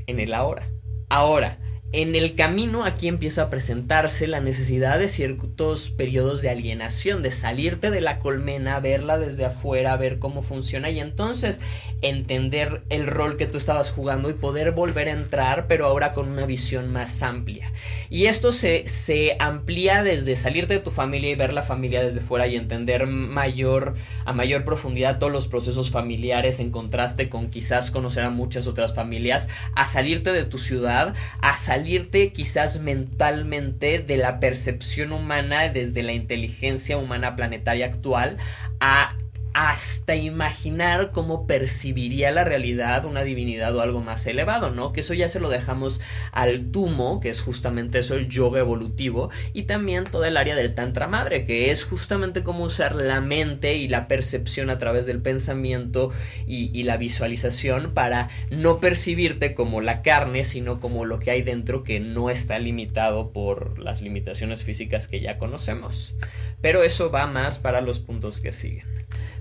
en 0.07 0.21
el 0.21 0.35
ahora. 0.35 0.69
Ahora, 1.09 1.59
en 1.93 2.15
el 2.15 2.37
camino 2.37 2.85
aquí 2.85 3.09
empieza 3.09 3.43
a 3.43 3.51
presentarse 3.51 4.29
la 4.29 4.41
necesidad 4.41 5.01
de 5.01 5.09
ciertos 5.09 5.91
periodos 5.91 6.41
de 6.41 6.49
alienación, 6.49 7.21
de 7.21 7.33
salirte 7.33 7.91
de 7.91 8.01
la 8.01 8.21
colmena, 8.21 8.79
verla 8.79 9.19
desde 9.19 9.45
afuera, 9.45 9.97
ver 9.97 10.21
cómo 10.21 10.43
funciona 10.43 10.91
y 10.91 11.01
entonces 11.01 11.61
entender 12.03 12.83
el 12.89 13.07
rol 13.07 13.37
que 13.37 13.47
tú 13.47 13.59
estabas 13.59 13.91
jugando 13.91 14.31
y 14.31 14.35
poder 14.35 14.71
volver 14.73 15.09
a 15.09 15.13
entrar, 15.13 15.67
pero 15.67 15.87
ahora 15.87 16.13
con 16.13 16.29
una 16.29 16.47
visión 16.47 16.93
más 16.93 17.23
amplia. 17.23 17.73
Y 18.09 18.27
esto 18.27 18.53
se, 18.53 18.89
se 18.89 19.37
amplía 19.41 20.03
desde 20.03 20.37
salirte 20.37 20.75
de 20.75 20.81
tu 20.81 20.91
familia 20.91 21.31
y 21.31 21.35
ver 21.35 21.53
la 21.53 21.63
familia 21.63 22.03
desde 22.03 22.21
fuera 22.21 22.47
y 22.47 22.57
entender 22.57 23.07
mayor, 23.07 23.95
a 24.25 24.33
mayor 24.33 24.65
profundidad 24.65 25.19
todos 25.19 25.33
los 25.33 25.49
procesos 25.49 25.91
familiares 25.91 26.61
en 26.61 26.71
contraste 26.71 27.29
con 27.29 27.51
quizás 27.51 27.91
conocer 27.91 28.25
a 28.25 28.31
muchas 28.31 28.67
otras 28.67 28.95
familias, 28.95 29.49
a 29.75 29.87
salirte 29.87 30.33
de 30.33 30.45
tu 30.45 30.59
ciudad, 30.59 31.15
a 31.41 31.57
salir 31.57 31.81
salirte 31.81 32.33
quizás 32.33 32.79
mentalmente 32.79 34.01
de 34.01 34.17
la 34.19 34.39
percepción 34.39 35.13
humana 35.13 35.71
desde 35.71 36.03
la 36.03 36.13
inteligencia 36.13 36.99
humana 36.99 37.37
planetaria 37.37 37.87
actual 37.87 38.37
a 38.81 39.17
hasta 39.61 40.17
imaginar 40.17 41.11
cómo 41.13 41.47
percibiría 41.47 42.31
la 42.31 42.45
realidad 42.45 43.05
una 43.05 43.25
divinidad 43.25 43.77
o 43.77 43.83
algo 43.83 44.01
más 44.01 44.25
elevado, 44.25 44.71
¿no? 44.71 44.95
Que 44.95 45.01
eso 45.01 45.13
ya 45.13 45.29
se 45.29 45.39
lo 45.39 45.51
dejamos 45.51 46.01
al 46.33 46.71
tumo, 46.71 47.21
que 47.21 47.29
es 47.29 47.43
justamente 47.43 47.99
eso, 47.99 48.15
el 48.15 48.31
yoga 48.31 48.61
evolutivo, 48.61 49.29
y 49.53 49.65
también 49.65 50.07
toda 50.07 50.29
el 50.29 50.39
área 50.39 50.55
del 50.55 50.75
tantra 50.75 51.09
madre, 51.09 51.45
que 51.45 51.71
es 51.71 51.85
justamente 51.85 52.43
cómo 52.43 52.65
usar 52.65 52.97
la 52.97 53.21
mente 53.21 53.75
y 53.77 53.87
la 53.87 54.09
percepción 54.09 54.71
a 54.71 54.79
través 54.79 55.05
del 55.05 55.21
pensamiento 55.21 56.11
y, 56.47 56.71
y 56.73 56.85
la 56.85 56.97
visualización 56.97 57.93
para 57.93 58.31
no 58.51 58.81
percibirte 58.81 59.53
como 59.53 59.83
la 59.83 60.01
carne, 60.01 60.45
sino 60.45 60.81
como 60.81 61.05
lo 61.05 61.19
que 61.19 61.33
hay 61.33 61.43
dentro 61.43 61.85
que 61.85 62.01
no 62.01 62.31
está 62.31 62.59
limitado 62.59 63.31
por 63.31 63.79
las 63.79 64.01
limitaciones 64.01 64.65
físicas 64.65 65.07
que 65.07 65.21
ya 65.21 65.37
conocemos. 65.37 66.15
Pero 66.63 66.83
eso 66.83 67.11
va 67.11 67.27
más 67.27 67.59
para 67.59 67.83
los 67.83 67.99
puntos 67.99 68.41
que 68.41 68.53
siguen. 68.53 69.01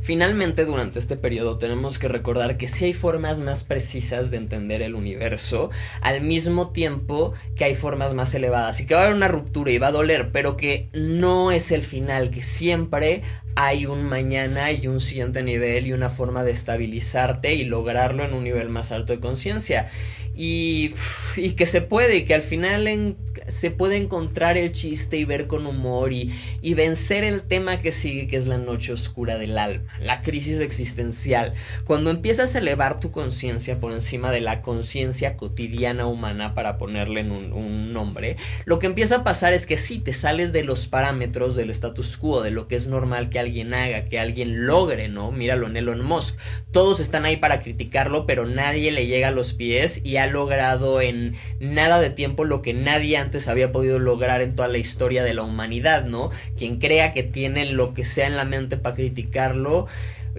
Finalmente, 0.10 0.66
durante 0.66 0.98
este 0.98 1.18
periodo 1.18 1.60
tenemos 1.60 2.00
que 2.00 2.08
recordar 2.08 2.58
que 2.58 2.68
sí 2.68 2.86
hay 2.86 2.94
formas 2.94 3.39
más 3.42 3.63
precisas 3.63 4.32
de 4.32 4.38
entender 4.38 4.82
el 4.82 4.96
universo, 4.96 5.70
al 6.01 6.22
mismo 6.22 6.72
tiempo 6.72 7.36
que 7.56 7.66
hay 7.66 7.75
formas 7.75 8.16
más 8.16 8.34
elevadas 8.34 8.80
y 8.80 8.88
que 8.88 8.96
va 8.96 9.01
a 9.01 9.04
haber 9.04 9.16
una 9.16 9.28
ruptura 9.28 9.70
y 9.70 9.78
va 9.78 9.89
a 9.89 9.92
doler, 9.92 10.32
pero 10.32 10.58
que 10.58 10.89
no 10.94 11.51
es 11.51 11.72
el 11.72 11.84
final, 11.84 12.32
que 12.32 12.42
siempre 12.42 13.22
hay 13.56 13.86
un 13.86 14.04
mañana 14.04 14.72
y 14.72 14.88
un 14.88 15.00
siguiente 15.00 15.44
nivel 15.44 15.86
y 15.86 15.94
una 15.94 16.10
forma 16.10 16.44
de 16.44 16.54
estabilizarte 16.54 17.54
y 17.54 17.66
lograrlo 17.66 18.25
en 18.25 18.34
un 18.34 18.44
nivel 18.44 18.70
más 18.70 18.92
alto 18.92 19.13
de 19.13 19.20
conciencia. 19.20 19.92
Y, 20.34 20.94
y, 21.36 21.51
que 21.51 21.68
se 21.68 21.82
puede, 21.82 22.16
y 22.16 22.25
que 22.25 22.34
al 22.34 22.42
final 22.42 22.88
en, 22.88 23.16
se 23.48 23.72
puede 23.72 23.98
encontrar 23.98 24.58
el 24.58 24.72
chiste 24.72 25.17
y 25.17 25.25
ver 25.25 25.48
con 25.48 25.65
humor 25.65 26.13
y, 26.13 26.34
y, 26.62 26.74
vencer 26.74 27.24
el 27.24 27.43
tema 27.43 27.77
que 27.77 27.91
sigue, 27.91 28.27
que 28.27 28.38
es 28.38 28.48
la 28.48 28.58
noche 28.58 28.93
oscura 28.93 29.38
del 29.38 29.58
alma, 29.58 29.91
la 30.00 30.22
crisis 30.22 30.60
existencial. 30.60 31.53
Cuando 31.86 32.10
empiezas 32.10 32.55
a 32.55 32.60
elevar 32.60 33.00
tu 33.00 33.12
conciencia 33.12 33.79
por 33.79 33.91
encima 33.91 34.31
de 34.31 34.41
la 34.41 34.62
conciencia 34.62 35.38
cotidiana 35.38 36.08
humana, 36.08 36.53
para 36.53 36.77
ponerle 36.77 37.22
un, 37.22 37.93
nombre, 37.93 38.38
lo 38.65 38.79
que 38.79 38.88
empieza 38.88 39.17
a 39.17 39.24
pasar 39.24 39.53
es 39.53 39.65
que 39.65 39.77
sí, 39.77 40.00
te 40.00 40.13
sales 40.13 40.53
de 40.53 40.63
los 40.63 40.88
parámetros 40.88 41.55
del 41.55 41.69
status 41.69 42.17
quo, 42.17 42.41
de 42.41 42.51
lo 42.51 42.67
que 42.67 42.75
es 42.75 42.88
normal 42.88 43.29
que 43.29 43.39
alguien 43.39 43.74
haga, 43.74 44.05
que 44.05 44.19
alguien 44.19 44.65
logre, 44.65 45.08
¿no? 45.08 45.31
Míralo 45.31 45.67
en 45.67 45.77
Elon 45.77 46.03
Musk. 46.03 46.38
Todos 46.72 47.00
están 47.00 47.25
ahí 47.25 47.38
para 47.38 47.62
criticarlo, 47.62 48.25
pero 48.25 48.46
nadie 48.46 48.91
le 48.91 49.08
llega 49.08 49.29
a 49.29 49.31
los 49.31 49.53
pies 49.53 50.01
y 50.03 50.17
ha 50.17 50.27
logrado 50.27 51.01
en 51.01 51.36
nada 51.60 52.00
de 52.00 52.10
tiempo 52.10 52.46
lo 52.46 52.62
que 52.62 52.74
nadie 52.74 53.17
antes 53.17 53.29
había 53.48 53.72
podido 53.72 54.00
lograr 54.00 54.42
en 54.42 54.56
toda 54.56 54.68
la 54.68 54.78
historia 54.78 55.24
de 55.24 55.34
la 55.34 55.44
humanidad, 55.44 56.06
¿no? 56.06 56.32
Quien 56.58 56.80
crea 56.80 57.12
que 57.14 57.24
tiene 57.24 57.66
lo 57.66 57.94
que 57.94 58.04
sea 58.04 58.28
en 58.28 58.36
la 58.36 58.46
mente 58.46 58.78
para 58.78 58.96
criticarlo, 58.96 59.88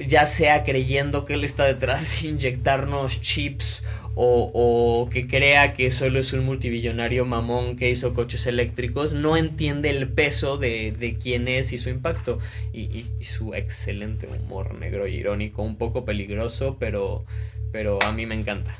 ya 0.06 0.26
sea 0.26 0.64
creyendo 0.64 1.24
que 1.24 1.34
él 1.34 1.44
está 1.44 1.64
detrás 1.64 2.22
de 2.22 2.28
inyectarnos 2.28 3.20
chips 3.20 3.82
o, 4.14 5.08
que 5.10 5.26
crea 5.26 5.72
que 5.72 5.90
solo 5.90 6.18
es 6.18 6.32
un 6.32 6.44
multibillonario 6.44 7.24
mamón 7.24 7.76
que 7.76 7.90
hizo 7.90 8.12
coches 8.12 8.46
eléctricos, 8.46 9.14
no 9.14 9.36
entiende 9.36 9.88
el 9.88 10.08
peso 10.08 10.58
de, 10.58 10.92
de 10.92 11.16
quién 11.16 11.48
es 11.48 11.72
y 11.72 11.78
su 11.78 11.88
impacto. 11.88 12.38
Y, 12.72 12.82
y, 12.82 13.06
y, 13.18 13.24
su 13.24 13.54
excelente 13.54 14.26
humor 14.26 14.74
negro 14.74 15.06
y 15.06 15.14
irónico, 15.14 15.62
un 15.62 15.76
poco 15.76 16.04
peligroso, 16.04 16.76
pero, 16.78 17.24
pero 17.72 18.02
a 18.02 18.12
mí 18.12 18.26
me 18.26 18.34
encanta. 18.34 18.78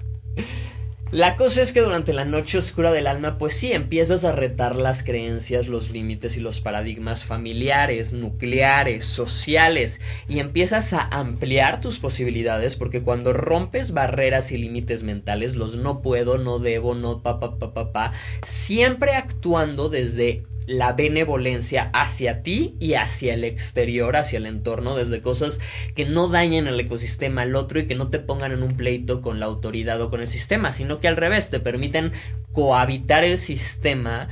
La 1.12 1.35
cosa 1.35 1.62
es 1.62 1.73
que 1.73 1.81
durante 1.81 2.12
la 2.12 2.25
noche 2.25 2.57
oscura 2.57 2.93
del 2.93 3.09
alma, 3.09 3.37
pues 3.37 3.55
sí, 3.55 3.73
empiezas 3.73 4.23
a 4.25 4.31
retar 4.31 4.76
las 4.76 5.02
creencias, 5.02 5.67
los 5.67 5.90
límites 5.90 6.37
y 6.37 6.40
los 6.40 6.61
paradigmas 6.61 7.25
familiares, 7.25 8.12
nucleares, 8.12 9.07
sociales, 9.07 10.00
y 10.29 10.38
empiezas 10.38 10.93
a 10.93 11.02
ampliar 11.02 11.81
tus 11.81 11.99
posibilidades, 11.99 12.76
porque 12.76 13.02
cuando 13.02 13.33
rompes 13.33 13.93
barreras 13.93 14.52
y 14.52 14.59
límites 14.59 15.02
mentales, 15.02 15.57
los 15.57 15.75
no 15.75 16.00
puedo, 16.00 16.38
no 16.38 16.61
debo, 16.61 16.95
no 16.95 17.25
pa 17.25 17.40
pa 17.40 17.59
pa 17.59 17.75
pa, 17.75 17.93
pa 17.93 18.12
siempre 18.45 19.14
actuando 19.14 19.88
desde 19.88 20.45
la 20.70 20.92
benevolencia 20.92 21.90
hacia 21.92 22.44
ti 22.44 22.76
y 22.78 22.94
hacia 22.94 23.34
el 23.34 23.42
exterior, 23.42 24.14
hacia 24.14 24.36
el 24.36 24.46
entorno, 24.46 24.94
desde 24.94 25.20
cosas 25.20 25.58
que 25.96 26.04
no 26.04 26.28
dañen 26.28 26.68
al 26.68 26.78
ecosistema 26.78 27.42
al 27.42 27.56
otro 27.56 27.80
y 27.80 27.88
que 27.88 27.96
no 27.96 28.08
te 28.08 28.20
pongan 28.20 28.52
en 28.52 28.62
un 28.62 28.76
pleito 28.76 29.20
con 29.20 29.40
la 29.40 29.46
autoridad 29.46 30.00
o 30.00 30.10
con 30.10 30.20
el 30.20 30.28
sistema, 30.28 30.70
sino 30.70 31.00
que 31.00 31.08
al 31.08 31.16
revés 31.16 31.50
te 31.50 31.58
permiten 31.58 32.12
cohabitar 32.52 33.24
el 33.24 33.36
sistema 33.36 34.28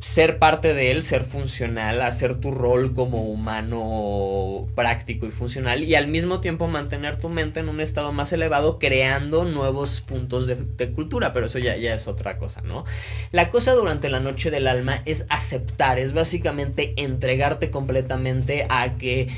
ser 0.00 0.38
parte 0.38 0.74
de 0.74 0.90
él, 0.92 1.02
ser 1.02 1.22
funcional, 1.22 2.02
hacer 2.02 2.36
tu 2.36 2.52
rol 2.52 2.94
como 2.94 3.24
humano 3.24 4.68
práctico 4.74 5.26
y 5.26 5.30
funcional 5.30 5.82
y 5.82 5.94
al 5.96 6.06
mismo 6.06 6.40
tiempo 6.40 6.68
mantener 6.68 7.16
tu 7.16 7.28
mente 7.28 7.60
en 7.60 7.68
un 7.68 7.80
estado 7.80 8.12
más 8.12 8.32
elevado 8.32 8.78
creando 8.78 9.44
nuevos 9.44 10.00
puntos 10.00 10.46
de, 10.46 10.56
cultura, 10.92 11.32
pero 11.32 11.46
eso 11.46 11.58
ya 11.58 11.74
es 11.74 12.08
otra 12.08 12.38
cosa, 12.38 12.62
¿no? 12.62 12.84
La 13.32 13.50
cosa 13.50 13.72
durante 13.72 14.08
la 14.08 14.20
noche 14.20 14.50
del 14.50 14.66
alma 14.66 15.00
es 15.04 15.26
aceptar, 15.28 15.98
es 15.98 16.12
básicamente 16.12 16.94
entregarte 16.96 17.70
completamente 17.70 18.66
a 18.70 18.96
que 18.96 19.28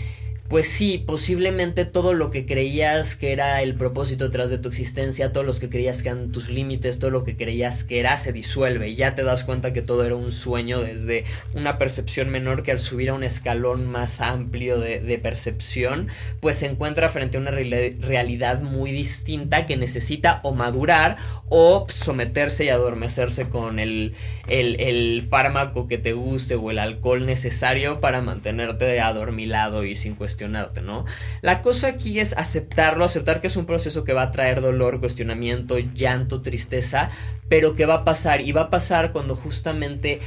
pues 0.51 0.67
sí, 0.67 0.99
posiblemente 0.99 1.85
todo 1.85 2.13
lo 2.13 2.33
que 2.33 2.45
creías 2.45 3.15
que 3.15 3.31
era 3.31 3.63
el 3.63 3.77
propósito 3.77 4.25
detrás 4.25 4.51
de 4.51 4.59
tu 4.59 4.69
existencia, 4.69 5.33
todos 5.33 5.47
los 5.47 5.61
que 5.61 5.71
creías 5.71 6.03
que 6.03 6.09
eran 6.09 6.33
tus 6.33 6.49
límites, 6.49 6.99
todo 6.99 7.13
lo 7.13 7.23
que 7.23 7.37
creías 7.37 7.85
que 7.85 8.01
era, 8.01 8.17
se 8.17 8.33
disuelve. 8.33 8.89
Y 8.89 8.97
ya 8.97 9.15
te 9.15 9.23
das 9.23 9.45
cuenta 9.45 9.73
que 9.73 9.81
todo 9.81 10.05
era 10.05 10.17
un 10.17 10.33
sueño 10.33 10.81
desde 10.81 11.23
una 11.55 11.79
percepción 11.79 12.31
menor 12.31 12.65
que 12.65 12.73
al 12.73 12.81
subir 12.81 13.11
a 13.11 13.15
un 13.15 13.23
escalón 13.23 13.87
más 13.87 14.21
amplio 14.21 14.81
de, 14.81 15.21
percepción, 15.23 16.09
pues 16.41 16.57
se 16.57 16.67
encuentra 16.67 17.11
frente 17.11 17.37
a 17.37 17.41
una 17.41 17.53
re 17.53 17.97
realidad 18.01 18.61
muy 18.61 18.91
distinta 18.91 19.67
que 19.67 19.77
necesita 19.77 20.41
o 20.43 20.53
madurar 20.53 21.17
o 21.49 21.87
someterse 21.95 22.65
y 22.65 22.71
adormecerse 22.71 23.49
con 23.49 23.79
el, 23.79 24.15
el, 24.49 24.81
el 24.81 25.23
fármaco 25.23 25.87
que 25.87 25.99
te 25.99 26.13
guste 26.13 26.57
o 26.57 26.73
el 26.73 26.81
alcohol 26.81 27.25
necesario 27.25 28.01
para 28.01 28.21
mantenerte 28.21 28.99
adormilado 28.99 29.85
y 29.85 29.95
sin 29.95 30.17
cuestión 30.17 30.40
¿no? 30.49 31.05
La 31.43 31.63
cosa 31.63 31.89
aquí 31.89 32.21
es 32.21 32.37
aceptarlo, 32.37 33.05
aceptar 33.05 33.41
que 33.41 33.49
es 33.49 33.57
un 33.57 33.67
proceso 33.67 34.05
que 34.05 34.13
va 34.13 34.23
a 34.23 34.31
traer 34.31 34.61
dolor, 34.61 35.01
cuestionamiento, 35.01 35.79
llanto, 35.79 36.43
tristeza, 36.43 37.11
pero 37.49 37.75
que 37.75 37.87
va 37.87 37.95
a 37.95 38.05
pasar 38.05 38.41
y 38.41 38.53
va 38.53 38.63
a 38.63 38.71
pasar 38.71 39.13
cuando 39.13 39.37
justamente 39.37 40.21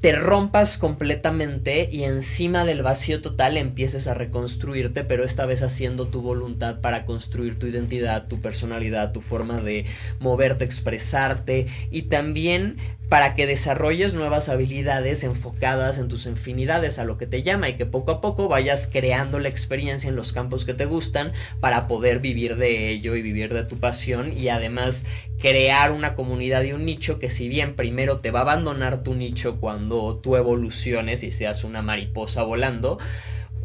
te 0.00 0.12
rompas 0.12 0.76
completamente 0.78 1.88
y 1.90 2.04
encima 2.04 2.64
del 2.64 2.82
vacío 2.82 3.22
total 3.22 3.56
empieces 3.56 4.06
a 4.06 4.14
reconstruirte, 4.14 5.04
pero 5.04 5.24
esta 5.24 5.46
vez 5.46 5.62
haciendo 5.62 6.08
tu 6.08 6.20
voluntad 6.20 6.80
para 6.80 7.06
construir 7.06 7.58
tu 7.58 7.66
identidad, 7.66 8.28
tu 8.28 8.40
personalidad, 8.40 9.12
tu 9.12 9.20
forma 9.20 9.60
de 9.60 9.86
moverte, 10.20 10.64
expresarte 10.64 11.66
y 11.90 12.02
también 12.02 12.76
para 13.08 13.34
que 13.34 13.46
desarrolles 13.46 14.14
nuevas 14.14 14.48
habilidades 14.48 15.22
enfocadas 15.22 15.98
en 15.98 16.08
tus 16.08 16.26
infinidades 16.26 16.98
a 16.98 17.04
lo 17.04 17.18
que 17.18 17.26
te 17.26 17.42
llama 17.42 17.68
y 17.68 17.76
que 17.76 17.86
poco 17.86 18.10
a 18.10 18.20
poco 18.20 18.48
vayas 18.48 18.88
creando 18.90 19.38
la 19.38 19.48
experiencia 19.48 20.08
en 20.08 20.16
los 20.16 20.32
campos 20.32 20.64
que 20.64 20.74
te 20.74 20.86
gustan 20.86 21.32
para 21.60 21.86
poder 21.86 22.18
vivir 22.18 22.56
de 22.56 22.90
ello 22.90 23.14
y 23.14 23.22
vivir 23.22 23.54
de 23.54 23.64
tu 23.64 23.78
pasión 23.78 24.36
y 24.36 24.48
además 24.48 25.04
crear 25.38 25.92
una 25.92 26.14
comunidad 26.14 26.64
y 26.64 26.72
un 26.72 26.84
nicho 26.84 27.18
que 27.18 27.30
si 27.30 27.48
bien 27.48 27.76
primero 27.76 28.18
te 28.18 28.30
va 28.30 28.40
a 28.40 28.42
abandonar 28.42 29.02
tu 29.04 29.14
nicho 29.14 29.60
cuando 29.60 30.18
tú 30.18 30.36
evoluciones 30.36 31.22
y 31.22 31.30
seas 31.30 31.62
una 31.62 31.82
mariposa 31.82 32.42
volando, 32.42 32.98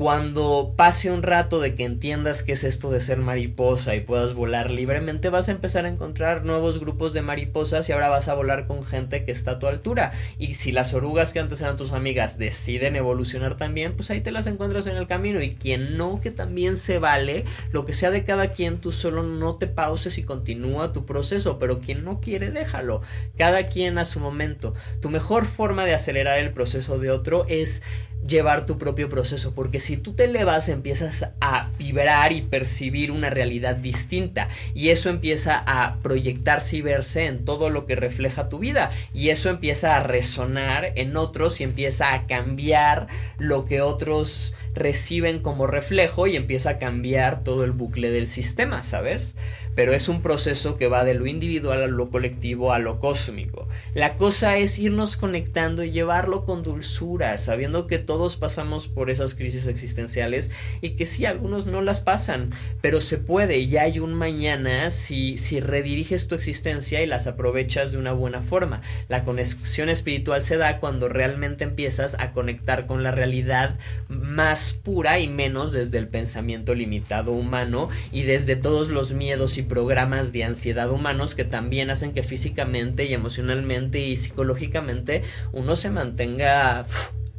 cuando 0.02 0.74
pase 0.76 1.12
un 1.12 1.22
rato 1.22 1.60
de 1.60 1.76
que 1.76 1.84
entiendas 1.84 2.42
qué 2.42 2.54
es 2.54 2.64
esto 2.64 2.90
de 2.90 3.02
ser 3.02 3.20
mariposa 3.20 3.94
y 3.94 4.02
puedas 4.02 4.34
volar 4.34 4.72
libremente, 4.72 5.30
vas 5.30 5.48
a 5.48 5.52
empezar 5.52 5.86
a 5.86 5.90
encontrar 5.90 6.44
nuevos 6.44 6.80
grupos 6.80 7.14
de 7.14 7.22
mariposas 7.22 7.88
y 7.88 7.92
ahora 7.92 8.10
vas 8.10 8.28
a 8.28 8.34
volar 8.34 8.66
con 8.66 8.84
gente 8.84 9.26
que 9.26 9.32
está 9.32 9.52
a 9.52 9.60
tu 9.60 9.68
altura. 9.68 10.12
Y 10.40 10.56
si 10.56 10.72
las 10.72 10.96
orugas 10.96 11.34
que 11.34 11.40
antes 11.40 11.62
eran 11.62 11.78
tus 11.78 11.92
amigas 11.92 12.40
deciden 12.40 12.96
evolucionar 12.96 13.58
también, 13.58 13.94
pues 13.96 14.10
ahí 14.10 14.22
te 14.22 14.32
las 14.32 14.48
encuentras 14.48 14.88
en 14.88 14.98
el 14.98 15.06
camino. 15.06 15.40
Y 15.40 15.54
quien 15.54 15.98
no, 15.98 16.20
que 16.20 16.32
también 16.32 16.78
se 16.78 16.98
vale, 16.98 17.46
lo 17.72 17.86
que 17.86 17.94
sea 17.94 18.10
de 18.10 18.24
cada 18.24 18.54
quien, 18.54 18.82
tú 18.82 18.92
solo 18.92 19.22
no 19.22 19.58
te 19.58 19.68
pauses 19.68 20.18
y 20.18 20.24
continúa 20.24 20.94
tu 20.94 21.06
proceso. 21.06 21.60
Pero 21.60 21.80
quien 21.80 22.04
no 22.04 22.22
quiere, 22.22 22.50
déjalo. 22.50 23.04
Cada 23.38 23.68
quien 23.68 24.00
a 24.00 24.06
su 24.06 24.20
momento. 24.20 24.74
Tu 25.00 25.12
mejor 25.12 25.46
forma 25.46 25.86
de 25.86 25.94
acelerar 25.94 26.40
el 26.40 26.54
proceso 26.54 26.98
de 26.98 27.12
otro 27.12 27.46
es 27.48 27.84
llevar 28.28 28.66
tu 28.66 28.78
propio 28.78 29.10
proceso, 29.10 29.54
porque 29.54 29.80
si 29.80 29.98
tú 29.98 30.14
te 30.14 30.26
elevas 30.26 30.70
empiezas 30.70 31.30
a 31.42 31.70
vibrar 31.78 32.32
y 32.32 32.42
percibir 32.42 33.12
una 33.12 33.30
realidad 33.30 33.76
distinta 33.76 34.48
y 34.74 34.90
eso 34.90 35.10
empieza 35.10 35.64
a 35.66 35.98
proyectarse 36.02 36.78
y 36.78 36.82
verse 36.82 37.26
en 37.26 37.46
todo 37.46 37.70
lo 37.70 37.86
que 37.86 37.96
refleja 37.96 38.50
tu 38.50 38.60
vida 38.60 38.92
y 39.14 39.30
eso 39.30 39.50
empieza 39.50 39.96
a 39.96 40.04
resonar 40.04 40.94
en 40.96 41.18
otros 41.18 41.62
y 41.62 41.64
empieza 41.64 42.14
a 42.14 42.28
cambiar 42.28 43.08
lo 43.38 43.66
que 43.66 43.82
otros 43.82 44.54
reciben 44.74 45.40
como 45.40 45.68
reflejo 45.68 46.28
y 46.28 46.36
empieza 46.36 46.72
a 46.72 46.78
cambiar 46.78 47.44
todo 47.44 47.64
el 47.64 47.72
bucle 47.72 48.12
del 48.12 48.28
sistema, 48.28 48.84
¿sabes? 48.84 49.36
pero 49.76 49.94
es 49.94 50.10
un 50.10 50.22
proceso 50.22 50.78
que 50.78 50.88
va 50.88 51.04
de 51.04 51.14
lo 51.14 51.28
individual 51.28 51.84
a 51.84 51.88
lo 51.88 52.10
colectivo 52.10 52.74
a 52.74 52.80
lo 52.80 53.00
cósmico. 53.00 53.68
La 53.94 54.16
cosa 54.16 54.58
es 54.58 54.78
irnos 54.80 55.18
conectando 55.18 55.84
y 55.84 55.92
llevarlo 55.92 56.46
con 56.46 56.64
dulzura, 56.64 57.38
sabiendo 57.38 57.88
que 57.88 57.98
todos 57.98 58.36
pasamos 58.36 58.88
por 58.88 59.10
esas 59.10 59.34
crisis 59.34 59.68
existenciales 59.68 60.52
y 60.82 60.92
que 60.92 61.06
sí, 61.06 61.26
algunos 61.26 61.66
no 61.66 61.82
las 61.82 62.02
pasan, 62.02 62.52
pero 62.82 63.02
se 63.02 63.18
puede 63.18 63.60
y 63.60 63.78
hay 63.78 64.00
un 64.00 64.14
mañana 64.14 64.90
si, 64.90 65.38
si 65.38 65.60
rediriges 65.60 66.28
tu 66.28 66.36
existencia 66.36 67.02
y 67.02 67.06
las 67.06 67.28
aprovechas 67.28 67.92
de 67.92 67.98
una 67.98 68.12
buena 68.12 68.42
forma. 68.42 68.82
La 69.08 69.24
conexión 69.24 69.90
espiritual 69.90 70.42
se 70.42 70.58
da 70.58 70.80
cuando 70.80 71.08
realmente 71.08 71.64
empiezas 71.64 72.16
a 72.20 72.34
conectar 72.34 72.88
con 72.88 73.04
la 73.04 73.12
realidad 73.12 73.78
más 74.10 74.60
pura 74.84 75.20
y 75.20 75.28
menos 75.28 75.72
desde 75.72 75.98
el 75.98 76.08
pensamiento 76.08 76.74
limitado 76.74 77.32
humano 77.32 77.90
y 78.12 78.24
desde 78.24 78.56
todos 78.56 78.90
los 78.90 79.14
miedos 79.14 79.58
y 79.58 79.64
programas 79.64 80.32
de 80.32 80.44
ansiedad 80.44 80.92
humanos 80.92 81.36
que 81.36 81.46
también 81.46 81.90
hacen 81.90 82.14
que 82.14 82.24
físicamente 82.24 83.06
y 83.06 83.14
emocionalmente 83.14 84.00
y 84.00 84.16
psicológicamente 84.16 85.24
uno 85.52 85.76
se 85.76 85.90
mantenga 85.90 86.86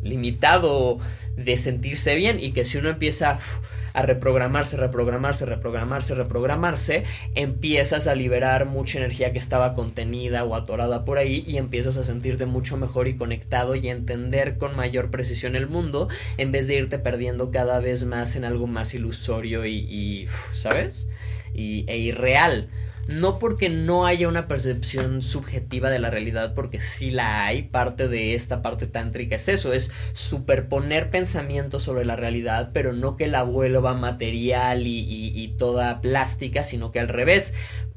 limitado 0.03 0.99
de 1.37 1.57
sentirse 1.57 2.15
bien 2.15 2.39
y 2.41 2.53
que 2.53 2.65
si 2.65 2.79
uno 2.79 2.89
empieza 2.89 3.39
a 3.95 4.03
reprogramarse, 4.03 4.77
reprogramarse, 4.77 5.45
reprogramarse, 5.45 6.15
reprogramarse, 6.15 7.05
empiezas 7.35 8.07
a 8.07 8.15
liberar 8.15 8.67
mucha 8.67 8.99
energía 8.99 9.33
que 9.33 9.39
estaba 9.39 9.75
contenida 9.75 10.45
o 10.45 10.55
atorada 10.55 11.05
por 11.05 11.19
ahí 11.19 11.45
y 11.47 11.59
empiezas 11.59 11.97
a 11.97 12.05
sentirte 12.05 12.47
mucho 12.47 12.77
mejor 12.77 13.09
y 13.09 13.17
conectado 13.17 13.75
y 13.75 13.89
entender 13.89 14.57
con 14.57 14.77
mayor 14.77 15.11
precisión 15.11 15.57
el 15.57 15.67
mundo 15.67 16.09
en 16.39 16.53
vez 16.53 16.67
de 16.69 16.77
irte 16.77 16.99
perdiendo 16.99 17.51
cada 17.51 17.81
vez 17.81 18.05
más 18.05 18.35
en 18.37 18.45
algo 18.45 18.67
más 18.67 18.95
ilusorio 18.95 19.67
y, 19.67 19.77
y 19.77 20.27
¿sabes? 20.55 21.07
y, 21.55 21.85
e 21.89 21.99
irreal. 21.99 22.69
No 23.09 23.39
porque 23.39 23.69
no 23.69 24.07
haya 24.07 24.29
una 24.29 24.49
percepción 24.49 25.23
subjetiva 25.23 25.91
de 25.91 25.99
la 25.99 26.11
realidad, 26.11 26.55
porque 26.55 26.81
sí 26.81 27.11
la 27.11 27.45
hay, 27.45 27.63
parte 27.65 28.09
de 28.09 28.35
esta 28.35 28.63
parte 28.63 28.87
tántrica 28.87 29.37
es 29.37 29.49
eso, 29.49 29.73
es 29.73 29.91
superponer 30.13 31.11
pensamientos 31.11 31.83
sobre 31.83 32.05
la 32.05 32.17
realidad, 32.17 32.71
pero 32.73 32.93
no 32.93 33.17
que 33.17 33.27
la 33.27 33.43
vuelva 33.43 33.95
material 33.95 34.87
y, 34.87 35.33
y 35.35 35.49
toda 35.57 36.01
plástica, 36.01 36.63
sino 36.63 36.93
que 36.93 37.01
al 37.01 37.09
revés, 37.09 37.53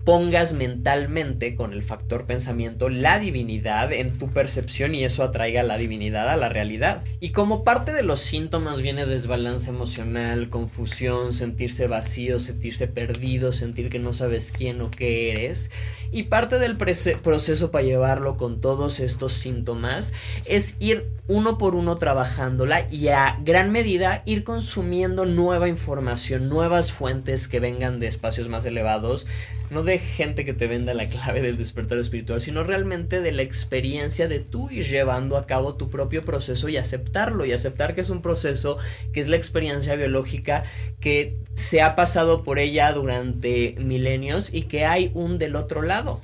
pongas 0.06 0.54
mentalmente 0.54 1.56
con 1.56 1.74
el 1.74 1.82
factor 1.82 2.28
pensamiento 2.28 2.90
la 2.90 3.18
divinidad 3.18 3.92
en 3.92 4.12
tu 4.12 4.30
percepción 4.30 4.94
y 4.94 5.04
eso 5.04 5.24
atraiga 5.24 5.64
la 5.64 5.78
divinidad 5.78 6.30
a 6.30 6.38
la 6.38 6.48
realidad. 6.48 7.04
Y 7.20 7.32
como 7.32 7.64
parte 7.64 7.92
de 7.92 8.04
los 8.04 8.20
síntomas 8.20 8.82
viene 8.82 9.08
desbalance 9.08 9.72
emocional, 9.72 10.52
confusión, 10.52 11.34
sentirse 11.34 11.88
vacío, 11.88 12.38
sentirse 12.40 12.88
perdido, 12.88 13.52
sentir 13.52 13.90
que 13.90 13.98
no 13.98 14.14
sabes 14.14 14.52
quién 14.56 14.80
o 14.82 14.92
qué 14.92 15.32
eres. 15.32 15.72
Y 16.12 16.24
parte 16.24 16.60
del 16.60 16.78
proceso 16.78 17.72
para 17.72 17.84
llevarlo 17.84 18.38
con 18.38 18.62
todos 18.62 19.00
estos 19.00 19.34
síntomas 19.34 20.14
es 20.46 20.76
ir 20.80 21.10
uno 21.28 21.58
por 21.58 21.74
uno 21.74 21.98
trabajándola 21.98 22.88
y 22.92 23.08
a 23.08 23.40
gran 23.44 23.72
medida 23.72 24.22
ir 24.26 24.44
consumiendo 24.44 25.26
nueva 25.26 25.68
información, 25.68 26.48
nuevas 26.48 26.92
fuentes 26.92 27.48
que 27.48 27.60
vengan 27.60 28.00
de 28.00 28.08
espacios 28.08 28.48
más 28.48 28.66
elevados 28.66 29.26
no 29.70 29.84
de 29.84 29.98
gente 29.98 30.46
que 30.46 30.54
te 30.54 30.68
venda 30.68 30.94
la 30.94 31.08
clave 31.08 31.42
del 31.42 31.58
despertar 31.58 31.98
espiritual, 31.98 32.42
sino 32.42 32.64
realmente 32.64 33.22
de 33.22 33.32
la 33.32 33.42
experiencia 33.42 34.28
de 34.28 34.40
tú 34.40 34.70
ir 34.70 34.88
llevando 34.88 35.38
a 35.38 35.46
cabo 35.46 35.76
tu 35.76 35.90
propio 35.90 36.24
proceso 36.24 36.70
y 36.70 36.78
aceptarlo 36.78 37.46
y 37.46 37.54
aceptar 37.54 37.96
que 37.96 38.02
es 38.02 38.10
un 38.10 38.22
proceso, 38.22 38.78
que 39.14 39.20
es 39.20 39.28
la 39.28 39.38
experiencia 39.38 39.96
biológica 39.96 40.64
que 41.00 41.38
se 41.56 41.82
ha 41.82 41.96
pasado 41.96 42.44
por 42.44 42.60
ella 42.60 42.92
durante 42.92 43.76
milenios 43.80 44.54
y 44.54 44.64
que 44.64 44.86
hay 44.86 45.12
un 45.14 45.38
del 45.38 45.56
otro 45.56 45.82
lado. 45.82 46.22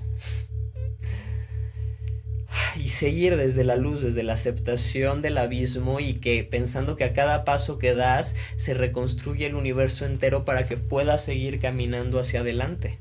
Y 2.77 2.89
seguir 2.89 3.37
desde 3.37 3.63
la 3.63 3.75
luz, 3.75 4.01
desde 4.01 4.23
la 4.23 4.33
aceptación 4.33 5.21
del 5.21 5.37
abismo 5.37 5.99
y 5.99 6.15
que 6.15 6.43
pensando 6.43 6.95
que 6.95 7.03
a 7.05 7.13
cada 7.13 7.43
paso 7.43 7.77
que 7.77 7.95
das 7.95 8.35
se 8.55 8.73
reconstruye 8.73 9.45
el 9.45 9.55
universo 9.55 10.05
entero 10.05 10.45
para 10.45 10.67
que 10.67 10.77
puedas 10.77 11.23
seguir 11.23 11.59
caminando 11.59 12.19
hacia 12.19 12.41
adelante 12.41 12.99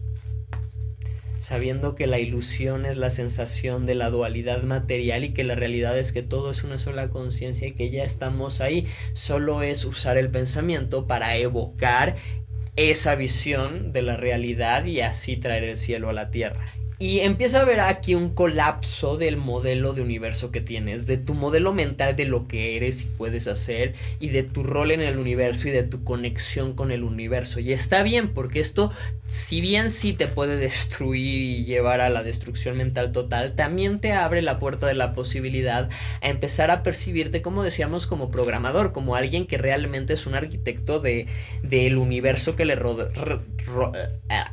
sabiendo 1.40 1.94
que 1.94 2.06
la 2.06 2.18
ilusión 2.18 2.84
es 2.84 2.98
la 2.98 3.08
sensación 3.08 3.86
de 3.86 3.94
la 3.94 4.10
dualidad 4.10 4.62
material 4.62 5.24
y 5.24 5.32
que 5.32 5.42
la 5.42 5.54
realidad 5.54 5.98
es 5.98 6.12
que 6.12 6.22
todo 6.22 6.50
es 6.50 6.64
una 6.64 6.76
sola 6.76 7.08
conciencia 7.08 7.66
y 7.66 7.72
que 7.72 7.90
ya 7.90 8.04
estamos 8.04 8.60
ahí, 8.60 8.86
solo 9.14 9.62
es 9.62 9.86
usar 9.86 10.18
el 10.18 10.30
pensamiento 10.30 11.06
para 11.06 11.36
evocar 11.38 12.14
esa 12.76 13.14
visión 13.14 13.92
de 13.92 14.02
la 14.02 14.18
realidad 14.18 14.84
y 14.84 15.00
así 15.00 15.38
traer 15.38 15.64
el 15.64 15.76
cielo 15.78 16.10
a 16.10 16.12
la 16.12 16.30
tierra. 16.30 16.66
Y 17.02 17.20
empieza 17.20 17.62
a 17.62 17.64
ver 17.64 17.80
aquí 17.80 18.14
un 18.14 18.34
colapso 18.34 19.16
del 19.16 19.38
modelo 19.38 19.94
de 19.94 20.02
universo 20.02 20.52
que 20.52 20.60
tienes, 20.60 21.06
de 21.06 21.16
tu 21.16 21.32
modelo 21.32 21.72
mental 21.72 22.14
de 22.14 22.26
lo 22.26 22.46
que 22.46 22.76
eres 22.76 23.04
y 23.04 23.06
puedes 23.06 23.46
hacer, 23.46 23.94
y 24.20 24.28
de 24.28 24.42
tu 24.42 24.64
rol 24.64 24.90
en 24.90 25.00
el 25.00 25.16
universo 25.16 25.68
y 25.68 25.70
de 25.70 25.82
tu 25.82 26.04
conexión 26.04 26.74
con 26.74 26.90
el 26.90 27.02
universo. 27.02 27.58
Y 27.58 27.72
está 27.72 28.02
bien, 28.02 28.34
porque 28.34 28.60
esto, 28.60 28.92
si 29.28 29.62
bien 29.62 29.90
sí 29.90 30.12
te 30.12 30.26
puede 30.26 30.58
destruir 30.58 31.40
y 31.40 31.64
llevar 31.64 32.02
a 32.02 32.10
la 32.10 32.22
destrucción 32.22 32.76
mental 32.76 33.12
total, 33.12 33.54
también 33.54 34.02
te 34.02 34.12
abre 34.12 34.42
la 34.42 34.58
puerta 34.58 34.86
de 34.86 34.92
la 34.92 35.14
posibilidad 35.14 35.88
a 36.20 36.28
empezar 36.28 36.70
a 36.70 36.82
percibirte, 36.82 37.40
como 37.40 37.62
decíamos, 37.62 38.06
como 38.06 38.30
programador, 38.30 38.92
como 38.92 39.16
alguien 39.16 39.46
que 39.46 39.56
realmente 39.56 40.12
es 40.12 40.26
un 40.26 40.34
arquitecto 40.34 41.00
de, 41.00 41.24
del 41.62 41.96
universo 41.96 42.56
que 42.56 42.66
le 42.66 42.74
rodea. 42.74 43.40
Eh, 44.28 44.44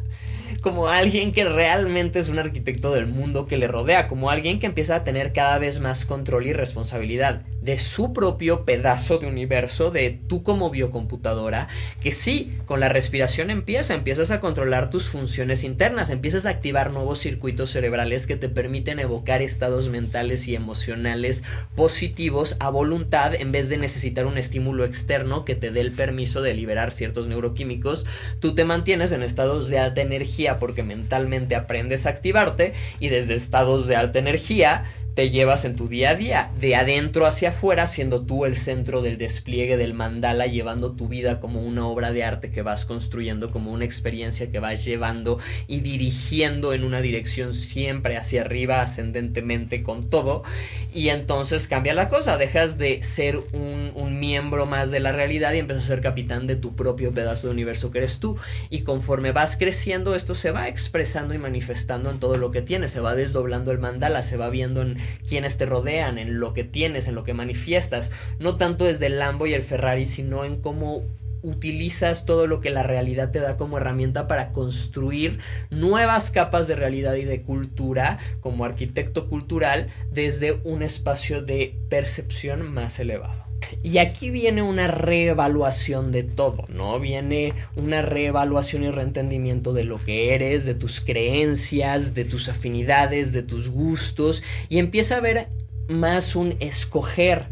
como 0.62 0.88
alguien 0.88 1.32
que 1.32 1.46
realmente 1.46 2.20
es 2.20 2.30
un 2.30 2.37
arquitecto 2.40 2.92
del 2.92 3.08
mundo 3.08 3.48
que 3.48 3.58
le 3.58 3.68
rodea, 3.68 4.08
como 4.08 4.30
alguien 4.30 4.60
que 4.60 4.66
empieza 4.66 4.96
a 4.96 5.04
tener 5.04 5.34
cada 5.34 5.58
vez 5.60 5.80
más 5.80 6.06
control 6.06 6.48
y 6.48 6.54
responsabilidad 6.54 7.44
de 7.68 7.78
su 7.78 8.14
propio 8.14 8.64
pedazo 8.64 9.18
de 9.18 9.28
universo, 9.28 9.92
de 9.92 10.22
tú 10.30 10.42
como 10.42 10.70
biocomputadora, 10.70 11.68
que 12.02 12.14
sí, 12.14 12.54
con 12.66 12.80
la 12.80 12.88
respiración 12.88 13.50
empieza, 13.50 13.94
empiezas 13.94 14.32
a 14.32 14.40
controlar 14.40 14.90
tus 14.90 15.10
funciones 15.10 15.66
internas, 15.66 16.10
empiezas 16.10 16.46
a 16.46 16.50
activar 16.50 16.92
nuevos 16.92 17.20
circuitos 17.20 17.70
cerebrales 17.70 18.26
que 18.26 18.38
te 18.38 18.48
permiten 18.48 19.00
evocar 19.00 19.42
estados 19.42 19.90
mentales 19.90 20.48
y 20.48 20.56
emocionales 20.56 21.44
positivos 21.76 22.56
a 22.62 22.70
voluntad 22.70 23.36
en 23.36 23.52
vez 23.52 23.68
de 23.68 23.78
necesitar 23.78 24.28
un 24.28 24.38
estímulo 24.38 24.86
externo 24.86 25.44
que 25.44 25.56
te 25.56 25.70
dé 25.70 25.82
el 25.82 25.92
permiso 25.92 26.42
de 26.42 26.54
liberar 26.54 26.94
ciertos 26.94 27.28
neuroquímicos, 27.28 28.06
tú 28.40 28.56
te 28.56 28.64
mantienes 28.64 29.12
en 29.12 29.24
estados 29.24 29.68
de 29.68 29.80
alta 29.80 30.00
energía 30.00 30.58
porque 30.58 30.84
mentalmente 30.84 31.56
aprendes 31.56 32.06
a 32.06 32.12
activarte 32.12 32.72
y 33.02 33.10
desde 33.10 33.34
estados 33.34 33.88
de 33.88 33.98
alta 33.98 34.20
energía 34.20 34.86
te 35.18 35.32
llevas 35.32 35.66
en 35.66 35.76
tu 35.76 35.88
día 35.88 36.12
a 36.12 36.16
día, 36.16 36.52
de 36.60 36.76
adentro 36.76 37.26
hacia 37.26 37.50
afuera, 37.50 37.88
siendo 37.88 38.22
tú 38.22 38.46
el 38.46 38.56
centro 38.56 39.02
del 39.02 39.18
despliegue 39.18 39.76
del 39.76 39.96
mandala, 39.96 40.46
llevando 40.46 40.92
tu 40.92 41.08
vida 41.08 41.40
como 41.40 41.64
una 41.64 41.88
obra 41.88 42.12
de 42.12 42.24
arte 42.24 42.52
que 42.52 42.62
vas 42.62 42.86
construyendo, 42.86 43.50
como 43.50 43.72
una 43.72 43.84
experiencia 43.84 44.52
que 44.52 44.60
vas 44.60 44.86
llevando 44.86 45.40
y 45.68 45.80
dirigiendo 45.80 46.72
en 46.72 46.84
una 46.84 47.02
dirección 47.02 47.56
siempre 47.56 48.16
hacia 48.16 48.42
arriba, 48.42 48.80
ascendentemente 48.84 49.82
con 49.82 50.08
todo. 50.08 50.44
Y 50.94 51.10
entonces 51.10 51.68
cambia 51.68 51.96
la 51.96 52.10
cosa, 52.10 52.38
dejas 52.38 52.78
de 52.78 53.02
ser 53.02 53.40
un, 53.54 53.88
miembro 54.20 54.66
más 54.66 54.90
de 54.90 55.00
la 55.00 55.12
realidad 55.12 55.54
y 55.54 55.60
empiezas 55.60 55.86
a 55.86 55.88
ser 55.88 56.02
capitán 56.02 56.48
de 56.48 56.56
tu 56.56 56.76
propio 56.76 57.12
pedazo 57.12 57.48
de 57.48 57.54
universo 57.54 57.92
que 57.92 58.00
eres 58.00 58.20
tú. 58.20 58.38
Y 58.70 58.82
conforme 58.82 59.32
vas 59.32 59.58
creciendo, 59.58 60.16
esto 60.16 60.34
se 60.34 60.52
va 60.52 60.68
expresando 60.68 61.34
y 61.34 61.38
manifestando 61.38 62.10
en 62.10 62.20
todo 62.20 62.38
lo 62.38 62.50
que 62.50 62.62
tienes, 62.62 62.92
se 62.92 63.00
va 63.00 63.16
desdoblando 63.16 63.72
el 63.72 63.78
mandala, 63.80 64.24
se 64.24 64.38
va 64.38 64.50
viendo 64.50 64.82
en 64.82 64.98
quienes 65.28 65.58
te 65.58 65.66
rodean, 65.66 66.18
en 66.18 66.40
lo 66.40 66.54
que 66.54 66.64
tienes, 66.64 67.08
en 67.08 67.16
lo 67.16 67.24
que 67.24 67.34
manifiestas, 67.34 68.12
no 68.40 68.58
tanto 68.58 68.86
desde 68.86 69.08
el 69.08 69.20
Lambo 69.20 69.48
y 69.48 69.54
el 69.54 69.64
Ferrari, 69.64 70.06
sino 70.06 70.46
en 70.46 70.62
cómo 70.62 71.04
utilizas 71.44 72.26
todo 72.26 72.48
lo 72.48 72.62
que 72.62 72.70
la 72.70 72.84
realidad 72.84 73.32
te 73.32 73.40
da 73.40 73.58
como 73.58 73.78
herramienta 73.78 74.28
para 74.28 74.52
construir 74.52 75.40
nuevas 75.70 76.32
capas 76.32 76.68
de 76.68 76.76
realidad 76.76 77.16
y 77.16 77.26
de 77.26 77.42
cultura 77.42 78.18
como 78.42 78.66
arquitecto 78.66 79.30
cultural 79.30 79.88
desde 80.12 80.54
un 80.64 80.82
espacio 80.82 81.42
de 81.42 81.78
percepción 81.90 82.74
más 82.74 83.00
elevado. 83.00 83.47
Y 83.84 83.98
aquí 83.98 84.30
viene 84.30 84.62
una 84.62 84.88
reevaluación 84.88 86.12
de 86.12 86.24
todo, 86.24 86.66
¿no? 86.70 87.00
Viene 87.00 87.54
una 87.76 88.02
reevaluación 88.02 88.84
y 88.84 88.92
reentendimiento 88.92 89.74
de 89.74 89.84
lo 89.84 90.04
que 90.04 90.34
eres, 90.34 90.66
de 90.66 90.74
tus 90.74 91.02
creencias, 91.02 92.14
de 92.14 92.26
tus 92.26 92.50
afinidades, 92.50 93.32
de 93.32 93.44
tus 93.44 93.70
gustos, 93.70 94.44
y 94.70 94.80
empieza 94.80 95.18
a 95.18 95.22
ver 95.22 95.48
más 95.90 96.36
un 96.36 96.56
escoger 96.60 97.46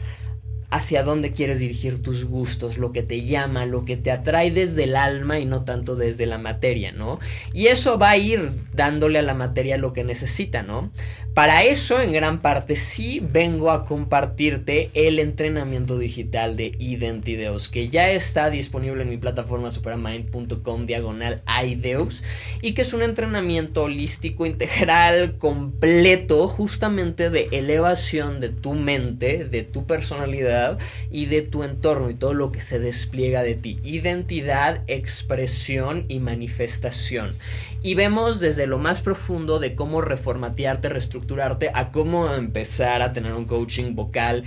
hacia 0.75 1.03
dónde 1.03 1.31
quieres 1.31 1.59
dirigir 1.59 2.01
tus 2.01 2.25
gustos, 2.25 2.77
lo 2.77 2.91
que 2.91 3.01
te 3.01 3.23
llama, 3.23 3.65
lo 3.65 3.85
que 3.85 3.95
te 3.95 4.11
atrae 4.11 4.51
desde 4.51 4.83
el 4.83 4.97
alma 4.97 5.39
y 5.39 5.45
no 5.45 5.63
tanto 5.63 5.95
desde 5.95 6.25
la 6.25 6.37
materia, 6.37 6.91
¿no? 6.91 7.19
Y 7.53 7.67
eso 7.67 7.97
va 7.97 8.09
a 8.11 8.17
ir 8.17 8.51
dándole 8.73 9.19
a 9.19 9.21
la 9.21 9.33
materia 9.33 9.77
lo 9.77 9.93
que 9.93 10.03
necesita, 10.03 10.63
¿no? 10.63 10.91
Para 11.33 11.63
eso, 11.63 12.01
en 12.01 12.13
gran 12.13 12.41
parte, 12.41 12.77
sí 12.77 13.21
vengo 13.21 13.69
a 13.69 13.83
compartirte 13.85 14.89
el 14.93 15.19
entrenamiento 15.19 15.97
digital 15.97 16.55
de 16.55 16.71
Identideos, 16.79 17.67
que 17.67 17.89
ya 17.89 18.09
está 18.09 18.49
disponible 18.49 19.03
en 19.03 19.09
mi 19.09 19.17
plataforma 19.17 19.69
supermind.com 19.69 20.85
diagonal 20.85 21.41
Ideos 21.65 22.23
y 22.61 22.73
que 22.73 22.83
es 22.83 22.93
un 22.93 23.01
entrenamiento 23.01 23.83
holístico, 23.83 24.45
integral, 24.45 25.37
completo, 25.37 26.47
justamente 26.47 27.29
de 27.29 27.49
elevación 27.51 28.39
de 28.39 28.49
tu 28.49 28.73
mente, 28.73 29.43
de 29.43 29.63
tu 29.63 29.85
personalidad 29.85 30.64
y 31.11 31.25
de 31.25 31.41
tu 31.41 31.63
entorno 31.63 32.09
y 32.09 32.15
todo 32.15 32.33
lo 32.33 32.51
que 32.51 32.61
se 32.61 32.79
despliega 32.79 33.43
de 33.43 33.55
ti. 33.55 33.79
Identidad, 33.83 34.83
expresión 34.87 36.05
y 36.07 36.19
manifestación. 36.19 37.35
Y 37.81 37.93
vemos 37.93 38.39
desde 38.39 38.67
lo 38.67 38.79
más 38.79 39.01
profundo 39.01 39.59
de 39.59 39.75
cómo 39.75 40.01
reformatearte, 40.01 40.89
reestructurarte, 40.89 41.71
a 41.73 41.91
cómo 41.91 42.33
empezar 42.33 43.01
a 43.01 43.13
tener 43.13 43.33
un 43.33 43.45
coaching 43.45 43.95
vocal, 43.95 44.43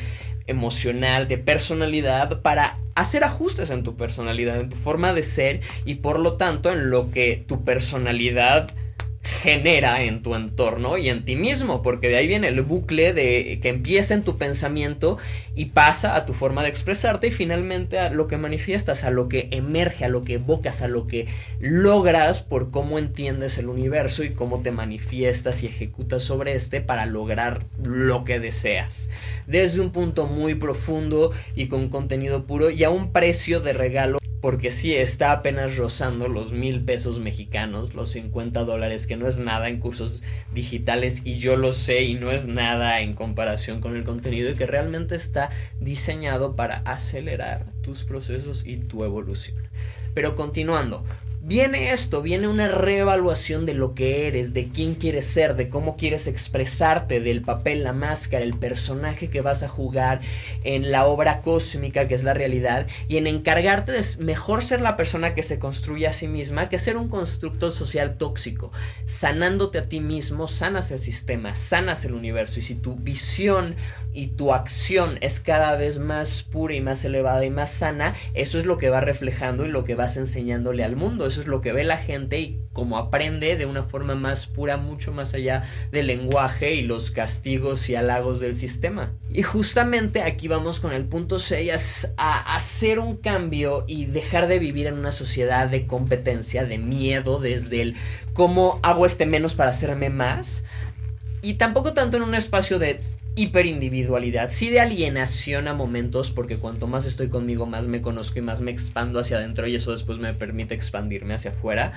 emocional, 0.47 1.29
de 1.29 1.39
personalidad, 1.39 2.43
para 2.43 2.79
hacer 2.95 3.23
ajustes 3.23 3.71
en 3.71 3.85
tu 3.85 3.97
personalidad, 3.97 4.59
en 4.59 4.71
tu 4.71 4.77
forma 4.77 5.13
de 5.13 5.23
ser 5.23 5.61
y 5.85 5.97
por 5.97 6.19
lo 6.19 6.37
tanto 6.37 6.73
en 6.73 6.91
lo 6.91 7.13
que 7.13 7.45
tu 7.47 7.63
personalidad 7.63 8.73
genera 9.23 10.03
en 10.03 10.23
tu 10.23 10.35
entorno 10.35 10.97
y 10.97 11.09
en 11.09 11.25
ti 11.25 11.37
mismo, 11.37 11.83
porque 11.83 12.09
de 12.09 12.17
ahí 12.17 12.27
viene 12.27 12.49
el 12.49 12.63
bucle 12.63 13.13
de 13.13 13.59
que 13.61 13.69
empieza 13.69 14.15
en 14.15 14.25
tu 14.25 14.39
pensamiento 14.39 15.19
y 15.55 15.67
pasa 15.67 16.17
a 16.17 16.27
tu 16.27 16.33
forma 16.33 16.63
de 16.63 16.69
expresarte 16.69 17.29
y 17.29 17.31
finalmente 17.31 17.99
a 17.99 18.11
lo 18.11 18.27
que 18.27 18.37
manifiestas, 18.37 19.05
a 19.05 19.11
lo 19.11 19.29
que 19.29 19.49
emerge, 19.51 20.05
a 20.05 20.09
lo 20.09 20.25
que 20.25 20.35
evocas, 20.35 20.83
a 20.83 20.89
lo 20.89 21.07
que 21.07 21.27
logras 21.61 22.43
por 22.43 22.71
cómo 22.71 22.99
entiendes 22.99 23.59
el 23.59 23.69
universo 23.69 24.25
y 24.25 24.35
cómo 24.35 24.61
te 24.63 24.71
manifiestas 24.71 25.63
y 25.63 25.67
ejecutas 25.67 26.23
sobre 26.23 26.55
este 26.55 26.81
para 26.81 27.07
lograr 27.07 27.65
lo 27.83 28.25
que 28.25 28.41
deseas. 28.41 29.11
Desde 29.47 29.81
un 29.81 29.91
punto 29.91 30.27
muy 30.27 30.55
profundo 30.55 31.33
y 31.55 31.69
con 31.69 31.89
contenido 31.89 32.45
puro 32.47 32.71
y 32.71 32.85
a 32.85 32.91
un 32.91 33.13
precio 33.13 33.61
de 33.61 33.73
regalo 33.73 34.19
porque 34.41 34.71
sí 34.71 34.95
está 34.95 35.33
apenas 35.33 35.77
rozando 35.77 36.29
los 36.29 36.53
mil 36.53 36.85
pesos 36.85 37.19
mexicanos, 37.19 37.95
los 37.95 38.11
50 38.11 38.65
dólares, 38.65 39.07
que 39.07 39.17
no 39.17 39.27
es 39.27 39.39
nada 39.39 39.69
en 39.69 39.81
cursos 39.81 40.23
digitales 40.53 41.23
y 41.25 41.37
yo 41.37 41.57
lo 41.57 41.73
sé 41.73 42.05
y 42.05 42.15
no 42.15 42.31
es 42.31 42.47
nada 42.47 43.01
en 43.01 43.15
comparación 43.15 43.81
con 43.81 43.97
el 43.97 44.05
contenido 44.05 44.51
y 44.51 44.55
que 44.55 44.67
realmente 44.67 45.17
está 45.17 45.51
diseñado 45.81 46.55
para 46.55 46.79
acelerar 46.85 47.67
tus 47.83 48.05
procesos 48.05 48.65
y 48.65 48.77
tu 48.77 49.05
evolución. 49.05 49.59
Pero 50.15 50.37
continuando, 50.37 51.05
viene 51.49 51.93
esto, 51.93 52.21
viene 52.21 52.47
una 52.47 52.69
reevaluación 52.69 53.65
de 53.65 53.73
lo 53.73 53.95
que 53.95 54.27
eres, 54.27 54.53
de 54.53 54.69
quién 54.69 54.95
quieres 54.95 55.25
ser, 55.25 55.57
de 55.57 55.71
cómo 55.71 55.97
quieres 55.97 56.27
expresarte, 56.27 57.21
del 57.21 57.41
papel, 57.41 57.85
la 57.85 57.95
máscara, 57.95 58.45
el 58.45 58.59
personaje 58.59 59.31
que 59.31 59.41
vas 59.41 59.63
a 59.63 59.69
jugar 59.69 60.21
en 60.63 60.91
la 60.91 61.07
obra 61.07 61.41
cósmica 61.41 62.07
que 62.07 62.15
es 62.15 62.23
la 62.23 62.35
realidad 62.35 62.87
y 63.09 63.17
en 63.17 63.27
encargarte 63.27 63.93
de 63.93 64.05
mejor 64.19 64.63
ser 64.63 64.83
la 64.83 64.95
persona 64.95 65.33
que 65.33 65.43
se 65.43 65.59
construye 65.59 66.07
a 66.07 66.13
sí 66.13 66.29
misma 66.29 66.69
que 66.69 66.79
ser 66.79 66.99
un 66.99 67.09
constructor 67.09 67.73
social 67.73 68.19
tóxico. 68.19 68.71
Sanándote 69.07 69.79
a 69.79 69.89
ti 69.89 70.01
mismo, 70.01 70.49
sanas 70.49 70.91
el 70.91 71.01
sistema, 71.01 71.55
sanas 71.55 72.05
el 72.05 72.13
universo 72.13 72.59
y 72.59 72.63
si 72.63 72.75
tu 72.75 72.97
visión 72.97 73.75
y 74.13 74.29
tu 74.29 74.53
acción 74.53 75.17
es 75.23 75.41
cada 75.41 75.77
vez 75.77 75.99
más 75.99 76.43
pura 76.43 76.75
y 76.75 76.83
más 76.83 77.07
elevada 77.07 77.43
y 77.47 77.51
más 77.51 77.71
sana, 77.71 78.15
eso 78.35 78.59
es 78.59 78.67
lo 78.67 78.77
que 78.77 78.91
va 78.91 79.01
reflejando 79.01 79.65
y 79.65 79.71
lo 79.71 79.85
que 79.85 79.95
vas 79.95 80.19
enseñándole 80.19 80.85
al 80.85 80.95
mundo 80.95 81.27
es 81.41 81.47
lo 81.47 81.61
que 81.61 81.73
ve 81.73 81.85
la 81.85 81.97
gente 81.97 82.39
y 82.41 82.61
como 82.73 82.99
aprende 82.99 83.57
de 83.57 83.67
una 83.67 83.83
forma 83.83 84.15
más 84.15 84.47
pura, 84.47 84.77
mucho 84.77 85.13
más 85.13 85.35
allá 85.35 85.63
del 85.91 86.07
lenguaje 86.07 86.75
y 86.75 86.83
los 86.83 87.11
castigos 87.11 87.89
y 87.89 87.97
halagos 87.97 88.41
del 88.41 88.55
sistema. 88.55 89.13
Y 89.31 89.43
justamente 89.43 90.23
aquí 90.23 90.49
vamos 90.49 90.81
con 90.81 90.93
el 90.93 91.05
punto 91.05 91.39
6, 91.39 92.15
a 92.17 92.57
hacer 92.57 92.99
un 92.99 93.17
cambio 93.17 93.85
y 93.87 94.07
dejar 94.07 94.49
de 94.49 94.59
vivir 94.59 94.87
en 94.87 94.95
una 94.95 95.13
sociedad 95.13 95.69
de 95.69 95.87
competencia, 95.87 96.65
de 96.65 96.79
miedo, 96.79 97.41
desde 97.41 97.83
el 97.83 97.97
cómo 98.33 98.79
hago 98.83 99.07
este 99.07 99.27
menos 99.27 99.55
para 99.55 99.71
hacerme 99.71 100.11
más. 100.11 100.63
Y 101.43 101.55
tampoco 101.55 101.95
tanto 101.95 102.17
en 102.17 102.23
un 102.23 102.35
espacio 102.35 102.79
de 102.79 103.01
hiperindividualidad, 103.39 104.51
sí 104.51 104.69
de 104.69 104.81
alienación 104.81 105.69
a 105.69 105.75
momentos, 105.75 106.31
porque 106.31 106.57
cuanto 106.57 106.89
más 106.89 107.07
estoy 107.07 107.29
conmigo, 107.29 107.67
más 107.67 107.87
me 107.87 108.03
conozco 108.03 108.41
y 108.41 108.43
más 108.43 108.61
me 108.61 108.73
expando 108.73 109.21
hacia 109.21 109.37
adentro 109.37 109.69
y 109.69 109.77
eso 109.77 109.93
después 109.93 110.19
me 110.19 110.35
permite 110.35 110.75
expandirme 110.75 111.35
hacia 111.35 111.53
afuera, 111.53 111.93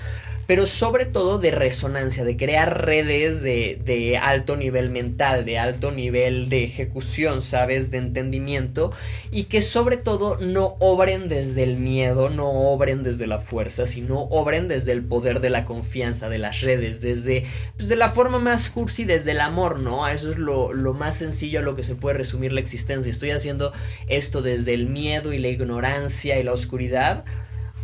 pero 0.45 0.67
sobre 0.67 1.05
todo 1.05 1.39
de 1.39 1.49
resonancia, 1.49 2.23
de 2.23 2.37
crear 2.37 2.85
redes 2.85 3.41
de, 3.41 3.81
de 3.83 4.17
alto 4.17 4.55
nivel 4.55 4.91
mental, 4.91 5.43
de 5.43 5.57
alto 5.57 5.91
nivel 5.91 6.47
de 6.47 6.63
ejecución, 6.63 7.41
¿sabes? 7.41 7.89
De 7.89 7.97
entendimiento 7.97 8.91
y 9.31 9.45
que 9.45 9.63
sobre 9.63 9.97
todo 9.97 10.37
no 10.37 10.75
obren 10.79 11.27
desde 11.27 11.63
el 11.63 11.77
miedo, 11.77 12.29
no 12.29 12.49
obren 12.49 13.01
desde 13.01 13.25
la 13.25 13.39
fuerza, 13.39 13.87
sino 13.87 14.19
obren 14.25 14.67
desde 14.67 14.91
el 14.91 15.03
poder 15.03 15.39
de 15.39 15.49
la 15.49 15.65
confianza, 15.65 16.29
de 16.29 16.37
las 16.37 16.61
redes, 16.61 17.01
desde 17.01 17.45
pues, 17.77 17.89
de 17.89 17.95
la 17.95 18.09
forma 18.09 18.37
más 18.37 18.69
cursi, 18.69 19.05
desde 19.05 19.31
el 19.31 19.41
amor, 19.41 19.79
¿no? 19.79 20.07
Eso 20.07 20.29
es 20.29 20.37
lo, 20.37 20.71
lo 20.73 20.93
más 20.93 21.15
sencillo 21.15 21.30
sencillo 21.31 21.61
lo 21.61 21.75
que 21.75 21.83
se 21.83 21.95
puede 21.95 22.17
resumir 22.17 22.51
la 22.51 22.59
existencia. 22.59 23.09
Estoy 23.09 23.31
haciendo 23.31 23.71
esto 24.07 24.41
desde 24.41 24.73
el 24.73 24.87
miedo 24.87 25.31
y 25.31 25.39
la 25.39 25.47
ignorancia 25.47 26.37
y 26.39 26.43
la 26.43 26.51
oscuridad 26.53 27.23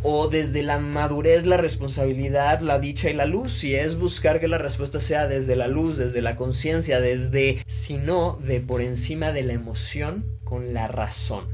o 0.02 0.28
desde 0.28 0.62
la 0.62 0.78
madurez, 0.78 1.46
la 1.46 1.56
responsabilidad, 1.56 2.60
la 2.60 2.78
dicha 2.78 3.10
y 3.10 3.14
la 3.14 3.24
luz. 3.24 3.52
Si 3.52 3.74
es 3.74 3.98
buscar 3.98 4.38
que 4.38 4.48
la 4.48 4.58
respuesta 4.58 5.00
sea 5.00 5.26
desde 5.26 5.56
la 5.56 5.66
luz, 5.66 5.96
desde 5.96 6.22
la 6.22 6.36
conciencia, 6.36 7.00
desde, 7.00 7.64
sino 7.66 8.38
de 8.44 8.60
por 8.60 8.80
encima 8.82 9.32
de 9.32 9.42
la 9.42 9.54
emoción 9.54 10.26
con 10.44 10.74
la 10.74 10.88
razón. 10.88 11.46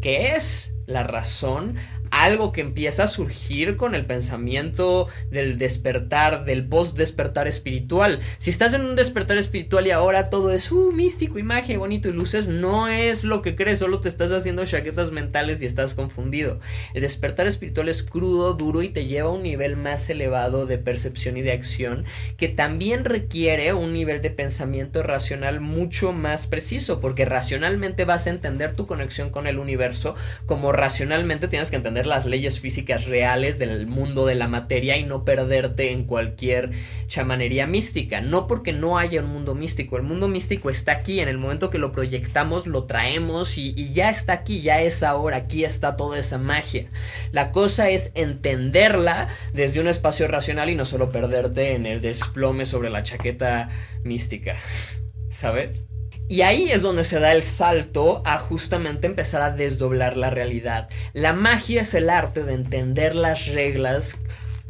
¿Qué 0.00 0.34
es 0.34 0.74
la 0.86 1.04
razón? 1.04 1.76
Algo 2.10 2.52
que 2.52 2.60
empieza 2.60 3.04
a 3.04 3.08
surgir 3.08 3.76
con 3.76 3.94
el 3.94 4.06
pensamiento 4.06 5.08
del 5.30 5.58
despertar, 5.58 6.44
del 6.44 6.66
post-despertar 6.66 7.46
espiritual. 7.48 8.20
Si 8.38 8.50
estás 8.50 8.74
en 8.74 8.82
un 8.82 8.96
despertar 8.96 9.38
espiritual 9.38 9.86
y 9.86 9.90
ahora 9.90 10.30
todo 10.30 10.50
es 10.50 10.70
uh, 10.72 10.92
místico 10.92 11.38
y 11.38 11.42
magia, 11.42 11.78
bonito 11.78 12.08
y 12.08 12.12
luces, 12.12 12.48
no 12.48 12.88
es 12.88 13.24
lo 13.24 13.42
que 13.42 13.56
crees, 13.56 13.78
solo 13.78 14.00
te 14.00 14.08
estás 14.08 14.32
haciendo 14.32 14.64
chaquetas 14.64 15.12
mentales 15.12 15.62
y 15.62 15.66
estás 15.66 15.94
confundido. 15.94 16.60
El 16.94 17.02
despertar 17.02 17.46
espiritual 17.46 17.88
es 17.88 18.02
crudo, 18.02 18.54
duro 18.54 18.82
y 18.82 18.88
te 18.88 19.06
lleva 19.06 19.30
a 19.30 19.32
un 19.32 19.42
nivel 19.42 19.76
más 19.76 20.08
elevado 20.10 20.66
de 20.66 20.78
percepción 20.78 21.36
y 21.36 21.42
de 21.42 21.52
acción 21.52 22.04
que 22.36 22.48
también 22.48 23.04
requiere 23.04 23.72
un 23.72 23.92
nivel 23.92 24.22
de 24.22 24.30
pensamiento 24.30 25.02
racional 25.02 25.60
mucho 25.60 26.12
más 26.12 26.46
preciso, 26.46 27.00
porque 27.00 27.24
racionalmente 27.24 28.04
vas 28.04 28.26
a 28.26 28.30
entender 28.30 28.74
tu 28.74 28.86
conexión 28.86 29.30
con 29.30 29.46
el 29.46 29.58
universo 29.58 30.14
como 30.46 30.72
racionalmente 30.72 31.48
tienes 31.48 31.70
que 31.70 31.76
entender 31.76 32.05
las 32.06 32.26
leyes 32.26 32.60
físicas 32.60 33.06
reales 33.06 33.58
del 33.58 33.86
mundo 33.86 34.26
de 34.26 34.34
la 34.34 34.48
materia 34.48 34.96
y 34.96 35.04
no 35.04 35.24
perderte 35.24 35.92
en 35.92 36.04
cualquier 36.04 36.70
chamanería 37.06 37.66
mística. 37.66 38.20
No 38.20 38.46
porque 38.46 38.72
no 38.72 38.98
haya 38.98 39.20
un 39.20 39.28
mundo 39.28 39.54
místico, 39.54 39.96
el 39.96 40.02
mundo 40.02 40.28
místico 40.28 40.70
está 40.70 40.92
aquí, 40.92 41.20
en 41.20 41.28
el 41.28 41.38
momento 41.38 41.70
que 41.70 41.78
lo 41.78 41.92
proyectamos 41.92 42.66
lo 42.66 42.84
traemos 42.84 43.58
y, 43.58 43.74
y 43.76 43.92
ya 43.92 44.10
está 44.10 44.34
aquí, 44.34 44.62
ya 44.62 44.80
es 44.80 45.02
ahora, 45.02 45.38
aquí 45.38 45.64
está 45.64 45.96
toda 45.96 46.18
esa 46.18 46.38
magia. 46.38 46.88
La 47.32 47.52
cosa 47.52 47.90
es 47.90 48.10
entenderla 48.14 49.28
desde 49.52 49.80
un 49.80 49.88
espacio 49.88 50.28
racional 50.28 50.70
y 50.70 50.74
no 50.74 50.84
solo 50.84 51.12
perderte 51.12 51.74
en 51.74 51.86
el 51.86 52.00
desplome 52.00 52.66
sobre 52.66 52.90
la 52.90 53.02
chaqueta 53.02 53.68
mística. 54.04 54.56
¿Sabes? 55.28 55.86
Y 56.28 56.40
ahí 56.40 56.72
es 56.72 56.82
donde 56.82 57.04
se 57.04 57.20
da 57.20 57.32
el 57.32 57.42
salto 57.42 58.20
a 58.24 58.38
justamente 58.38 59.06
empezar 59.06 59.42
a 59.42 59.52
desdoblar 59.52 60.16
la 60.16 60.30
realidad. 60.30 60.88
La 61.12 61.32
magia 61.32 61.82
es 61.82 61.94
el 61.94 62.10
arte 62.10 62.42
de 62.42 62.54
entender 62.54 63.14
las 63.14 63.46
reglas 63.46 64.18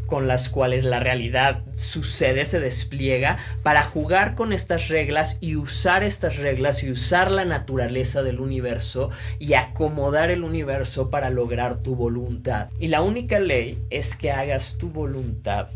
con 0.06 0.28
las 0.28 0.48
cuales 0.50 0.84
la 0.84 1.00
realidad 1.00 1.64
sucede, 1.74 2.44
se 2.44 2.60
despliega, 2.60 3.38
para 3.62 3.82
jugar 3.82 4.34
con 4.34 4.52
estas 4.52 4.88
reglas 4.88 5.38
y 5.40 5.56
usar 5.56 6.04
estas 6.04 6.36
reglas 6.36 6.82
y 6.82 6.90
usar 6.90 7.30
la 7.30 7.44
naturaleza 7.44 8.22
del 8.22 8.40
universo 8.40 9.10
y 9.38 9.54
acomodar 9.54 10.30
el 10.30 10.44
universo 10.44 11.10
para 11.10 11.30
lograr 11.30 11.82
tu 11.82 11.96
voluntad. 11.96 12.68
Y 12.78 12.88
la 12.88 13.02
única 13.02 13.40
ley 13.40 13.82
es 13.90 14.14
que 14.14 14.30
hagas 14.30 14.76
tu 14.78 14.90
voluntad, 14.90 15.68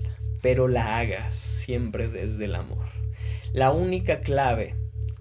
pero 0.42 0.68
la 0.68 0.98
hagas 0.98 1.34
siempre 1.34 2.08
desde 2.08 2.44
el 2.44 2.54
amor. 2.54 2.86
La 3.52 3.72
única 3.72 4.20
clave 4.20 4.76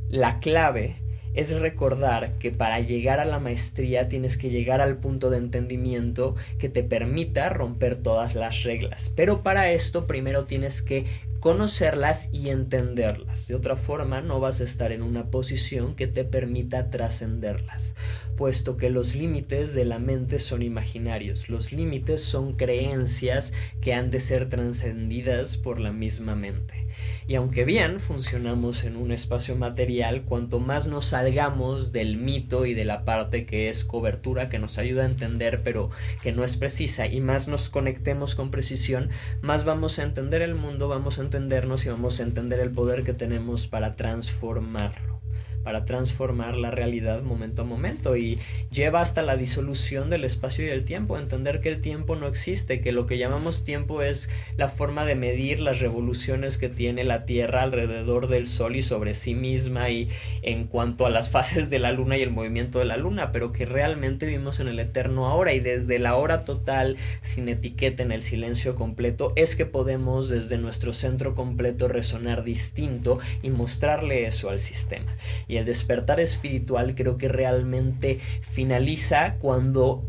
la 0.10 0.40
clave 0.40 0.98
es 1.36 1.58
recordar 1.58 2.38
que 2.40 2.52
para 2.52 2.80
llegar 2.80 3.20
a 3.20 3.26
la 3.26 3.40
maestría 3.40 4.10
tienes 4.10 4.38
que 4.38 4.50
llegar 4.50 4.82
al 4.82 4.98
punto 4.98 5.30
de 5.30 5.38
entendimiento 5.38 6.36
que 6.58 6.70
te 6.70 6.84
permita 6.84 7.50
romper 7.50 7.96
todas 7.98 8.36
las 8.36 8.64
reglas. 8.64 9.12
Pero 9.16 9.44
para 9.44 9.72
esto 9.72 10.08
primero 10.08 10.46
tienes 10.46 10.82
que 10.82 11.06
conocerlas 11.40 12.30
y 12.32 12.50
entenderlas. 12.50 13.48
De 13.48 13.56
otra 13.56 13.76
forma, 13.78 14.22
no 14.22 14.40
vas 14.40 14.62
a 14.62 14.66
estar 14.66 14.92
en 14.92 15.02
una 15.02 15.32
posición 15.32 15.96
que 15.96 16.08
te 16.08 16.26
permita 16.26 16.90
trascenderlas, 16.90 17.96
puesto 18.36 18.78
que 18.78 18.90
los 18.90 19.16
límites 19.16 19.74
de 19.74 19.86
la 19.86 20.00
mente 20.00 20.40
son 20.40 20.62
imaginarios. 20.62 21.50
Los 21.50 21.72
límites 21.72 22.22
son 22.22 22.54
creencias 22.54 23.54
que 23.82 23.94
han 23.94 24.12
de 24.12 24.20
ser 24.20 24.50
trascendidas 24.50 25.58
por 25.58 25.80
la 25.80 25.94
misma 25.94 26.36
mente. 26.36 26.88
Y 27.28 27.36
aunque 27.36 27.64
bien 27.64 28.00
funcionamos 28.00 28.84
en 28.84 28.96
un 28.96 29.12
espacio 29.12 29.56
material, 29.56 30.24
cuanto 30.24 30.60
más 30.60 30.88
nos 30.88 31.06
salgamos 31.06 31.92
del 31.92 32.18
mito 32.18 32.66
y 32.66 32.74
de 32.74 32.86
la 32.86 33.06
parte 33.06 33.46
que 33.46 33.70
es 33.70 33.86
cobertura, 33.86 34.50
que 34.50 34.58
nos 34.58 34.78
ayuda 34.78 35.04
a 35.04 35.06
entender, 35.06 35.62
pero 35.64 35.90
que 36.24 36.32
no 36.32 36.44
es 36.44 36.58
precisa, 36.58 37.06
y 37.06 37.22
más 37.22 37.48
nos 37.48 37.70
conectemos 37.70 38.34
con 38.34 38.50
precisión, 38.50 39.10
más 39.42 39.64
vamos 39.64 40.00
a 40.00 40.04
entender 40.04 40.42
el 40.42 40.56
mundo, 40.56 40.88
vamos 40.88 41.20
a 41.20 41.22
entendernos 41.30 41.86
y 41.86 41.90
vamos 41.90 42.20
a 42.20 42.24
entender 42.24 42.60
el 42.60 42.72
poder 42.72 43.04
que 43.04 43.14
tenemos 43.14 43.68
para 43.68 43.96
transformarlo 43.96 45.19
para 45.64 45.86
transformar 45.86 46.56
la 46.56 46.72
realidad 46.72 47.22
momento 47.24 47.62
a 47.62 47.66
momento 47.66 48.16
y 48.16 48.40
lleva 48.72 49.02
hasta 49.02 49.22
la 49.22 49.38
disolución 49.38 50.10
del 50.10 50.24
espacio 50.24 50.66
y 50.66 50.70
el 50.70 50.86
tiempo, 50.86 51.18
entender 51.18 51.62
que 51.62 51.70
el 51.70 51.82
tiempo 51.82 52.16
no 52.16 52.28
existe, 52.28 52.82
que 52.82 52.92
lo 52.92 53.06
que 53.06 53.18
llamamos 53.18 53.64
tiempo 53.64 54.02
es 54.02 54.30
la 54.58 54.70
forma 54.70 55.06
de 55.06 55.16
medir 55.16 55.60
las 55.60 55.80
revoluciones 55.80 56.58
que 56.58 56.70
tiene 56.70 57.04
la 57.04 57.26
Tierra 57.26 57.62
alrededor 57.62 58.28
del 58.28 58.46
Sol 58.46 58.76
y 58.76 58.82
sobre 58.82 59.14
sí 59.14 59.36
misma 59.36 59.90
y 59.90 60.10
en 60.42 60.66
cuanto 60.68 61.06
a 61.06 61.10
las 61.10 61.30
fases 61.32 61.70
de 61.70 61.80
la 61.80 61.92
Luna 61.92 62.18
y 62.18 62.22
el 62.22 62.32
movimiento 62.32 62.80
de 62.80 62.86
la 62.86 62.98
Luna, 62.98 63.32
pero 63.32 63.52
que 63.52 63.66
realmente 63.66 64.26
vivimos 64.26 64.60
en 64.60 64.68
el 64.68 64.80
eterno 64.80 65.28
ahora 65.28 65.54
y 65.54 65.60
desde 65.60 66.00
la 66.00 66.16
hora 66.16 66.46
total, 66.46 66.98
sin 67.22 67.50
etiqueta, 67.50 68.04
en 68.04 68.12
el 68.12 68.22
silencio 68.22 68.76
completo, 68.76 69.34
es 69.36 69.56
que 69.56 69.66
podemos 69.66 70.30
desde 70.30 70.58
nuestro 70.58 70.94
centro 70.94 71.36
completo 71.36 71.88
resonar 71.88 72.44
distinto 72.44 73.20
y 73.42 73.50
mostrarle 73.50 74.26
eso 74.26 74.50
al 74.50 74.60
sistema. 74.60 75.16
Y 75.50 75.58
el 75.58 75.66
despertar 75.66 76.22
espiritual 76.22 76.96
creo 76.96 77.18
que 77.18 77.28
realmente 77.28 78.20
finaliza 78.42 79.36
cuando 79.40 80.06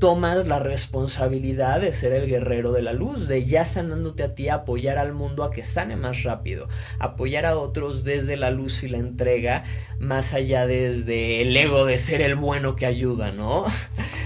tomas 0.00 0.48
la 0.48 0.58
responsabilidad 0.58 1.80
de 1.80 1.94
ser 1.94 2.12
el 2.12 2.26
guerrero 2.26 2.72
de 2.72 2.82
la 2.82 2.92
luz, 2.94 3.28
de 3.28 3.44
ya 3.44 3.64
sanándote 3.64 4.22
a 4.24 4.34
ti, 4.34 4.48
apoyar 4.48 4.98
al 4.98 5.12
mundo 5.12 5.44
a 5.44 5.50
que 5.50 5.62
sane 5.62 5.94
más 5.94 6.24
rápido, 6.24 6.68
apoyar 6.98 7.46
a 7.46 7.56
otros 7.56 8.02
desde 8.02 8.36
la 8.36 8.50
luz 8.50 8.82
y 8.82 8.88
la 8.88 8.98
entrega, 8.98 9.62
más 10.00 10.32
allá 10.32 10.66
desde 10.66 11.42
el 11.42 11.56
ego 11.56 11.84
de 11.84 11.98
ser 11.98 12.22
el 12.22 12.34
bueno 12.34 12.76
que 12.76 12.86
ayuda, 12.86 13.30
¿no? 13.30 13.66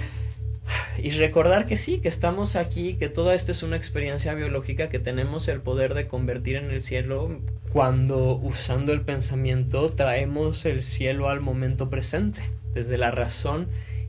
Y 1.04 1.10
recordar 1.10 1.66
que 1.66 1.76
sí, 1.76 1.98
que 1.98 2.08
estamos 2.08 2.56
aquí, 2.56 2.94
que 2.94 3.10
toda 3.10 3.34
esto 3.34 3.52
es 3.52 3.62
una 3.62 3.76
experiencia 3.76 4.32
biológica, 4.32 4.88
que 4.88 4.98
tenemos 4.98 5.48
el 5.48 5.60
poder 5.60 5.92
de 5.92 6.06
convertir 6.06 6.56
en 6.56 6.70
el 6.70 6.80
cielo 6.80 7.42
cuando 7.74 8.36
usando 8.36 8.90
el 8.94 9.02
pensamiento 9.02 9.92
traemos 9.92 10.64
el 10.64 10.82
cielo 10.82 11.28
al 11.28 11.42
momento 11.42 11.90
presente, 11.90 12.40
desde 12.72 12.96
la 12.96 13.10
razón 13.10 13.68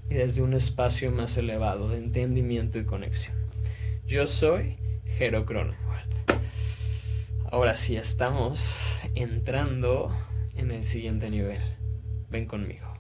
y 0.10 0.13
desde 0.13 0.41
un 0.41 0.53
espacio 0.53 1.12
más 1.12 1.36
elevado 1.36 1.89
de 1.89 1.97
entendimiento 1.97 2.79
y 2.79 2.86
conexión. 2.86 3.36
Yo 4.08 4.25
soy 4.25 4.77
Jero 5.17 5.45
Ahora 7.51 7.75
sí 7.75 7.97
estamos 7.97 8.79
entrando 9.15 10.17
en 10.55 10.71
el 10.71 10.86
siguiente 10.86 11.29
nivel. 11.29 11.60
Ven 12.29 12.45
conmigo. 12.45 12.94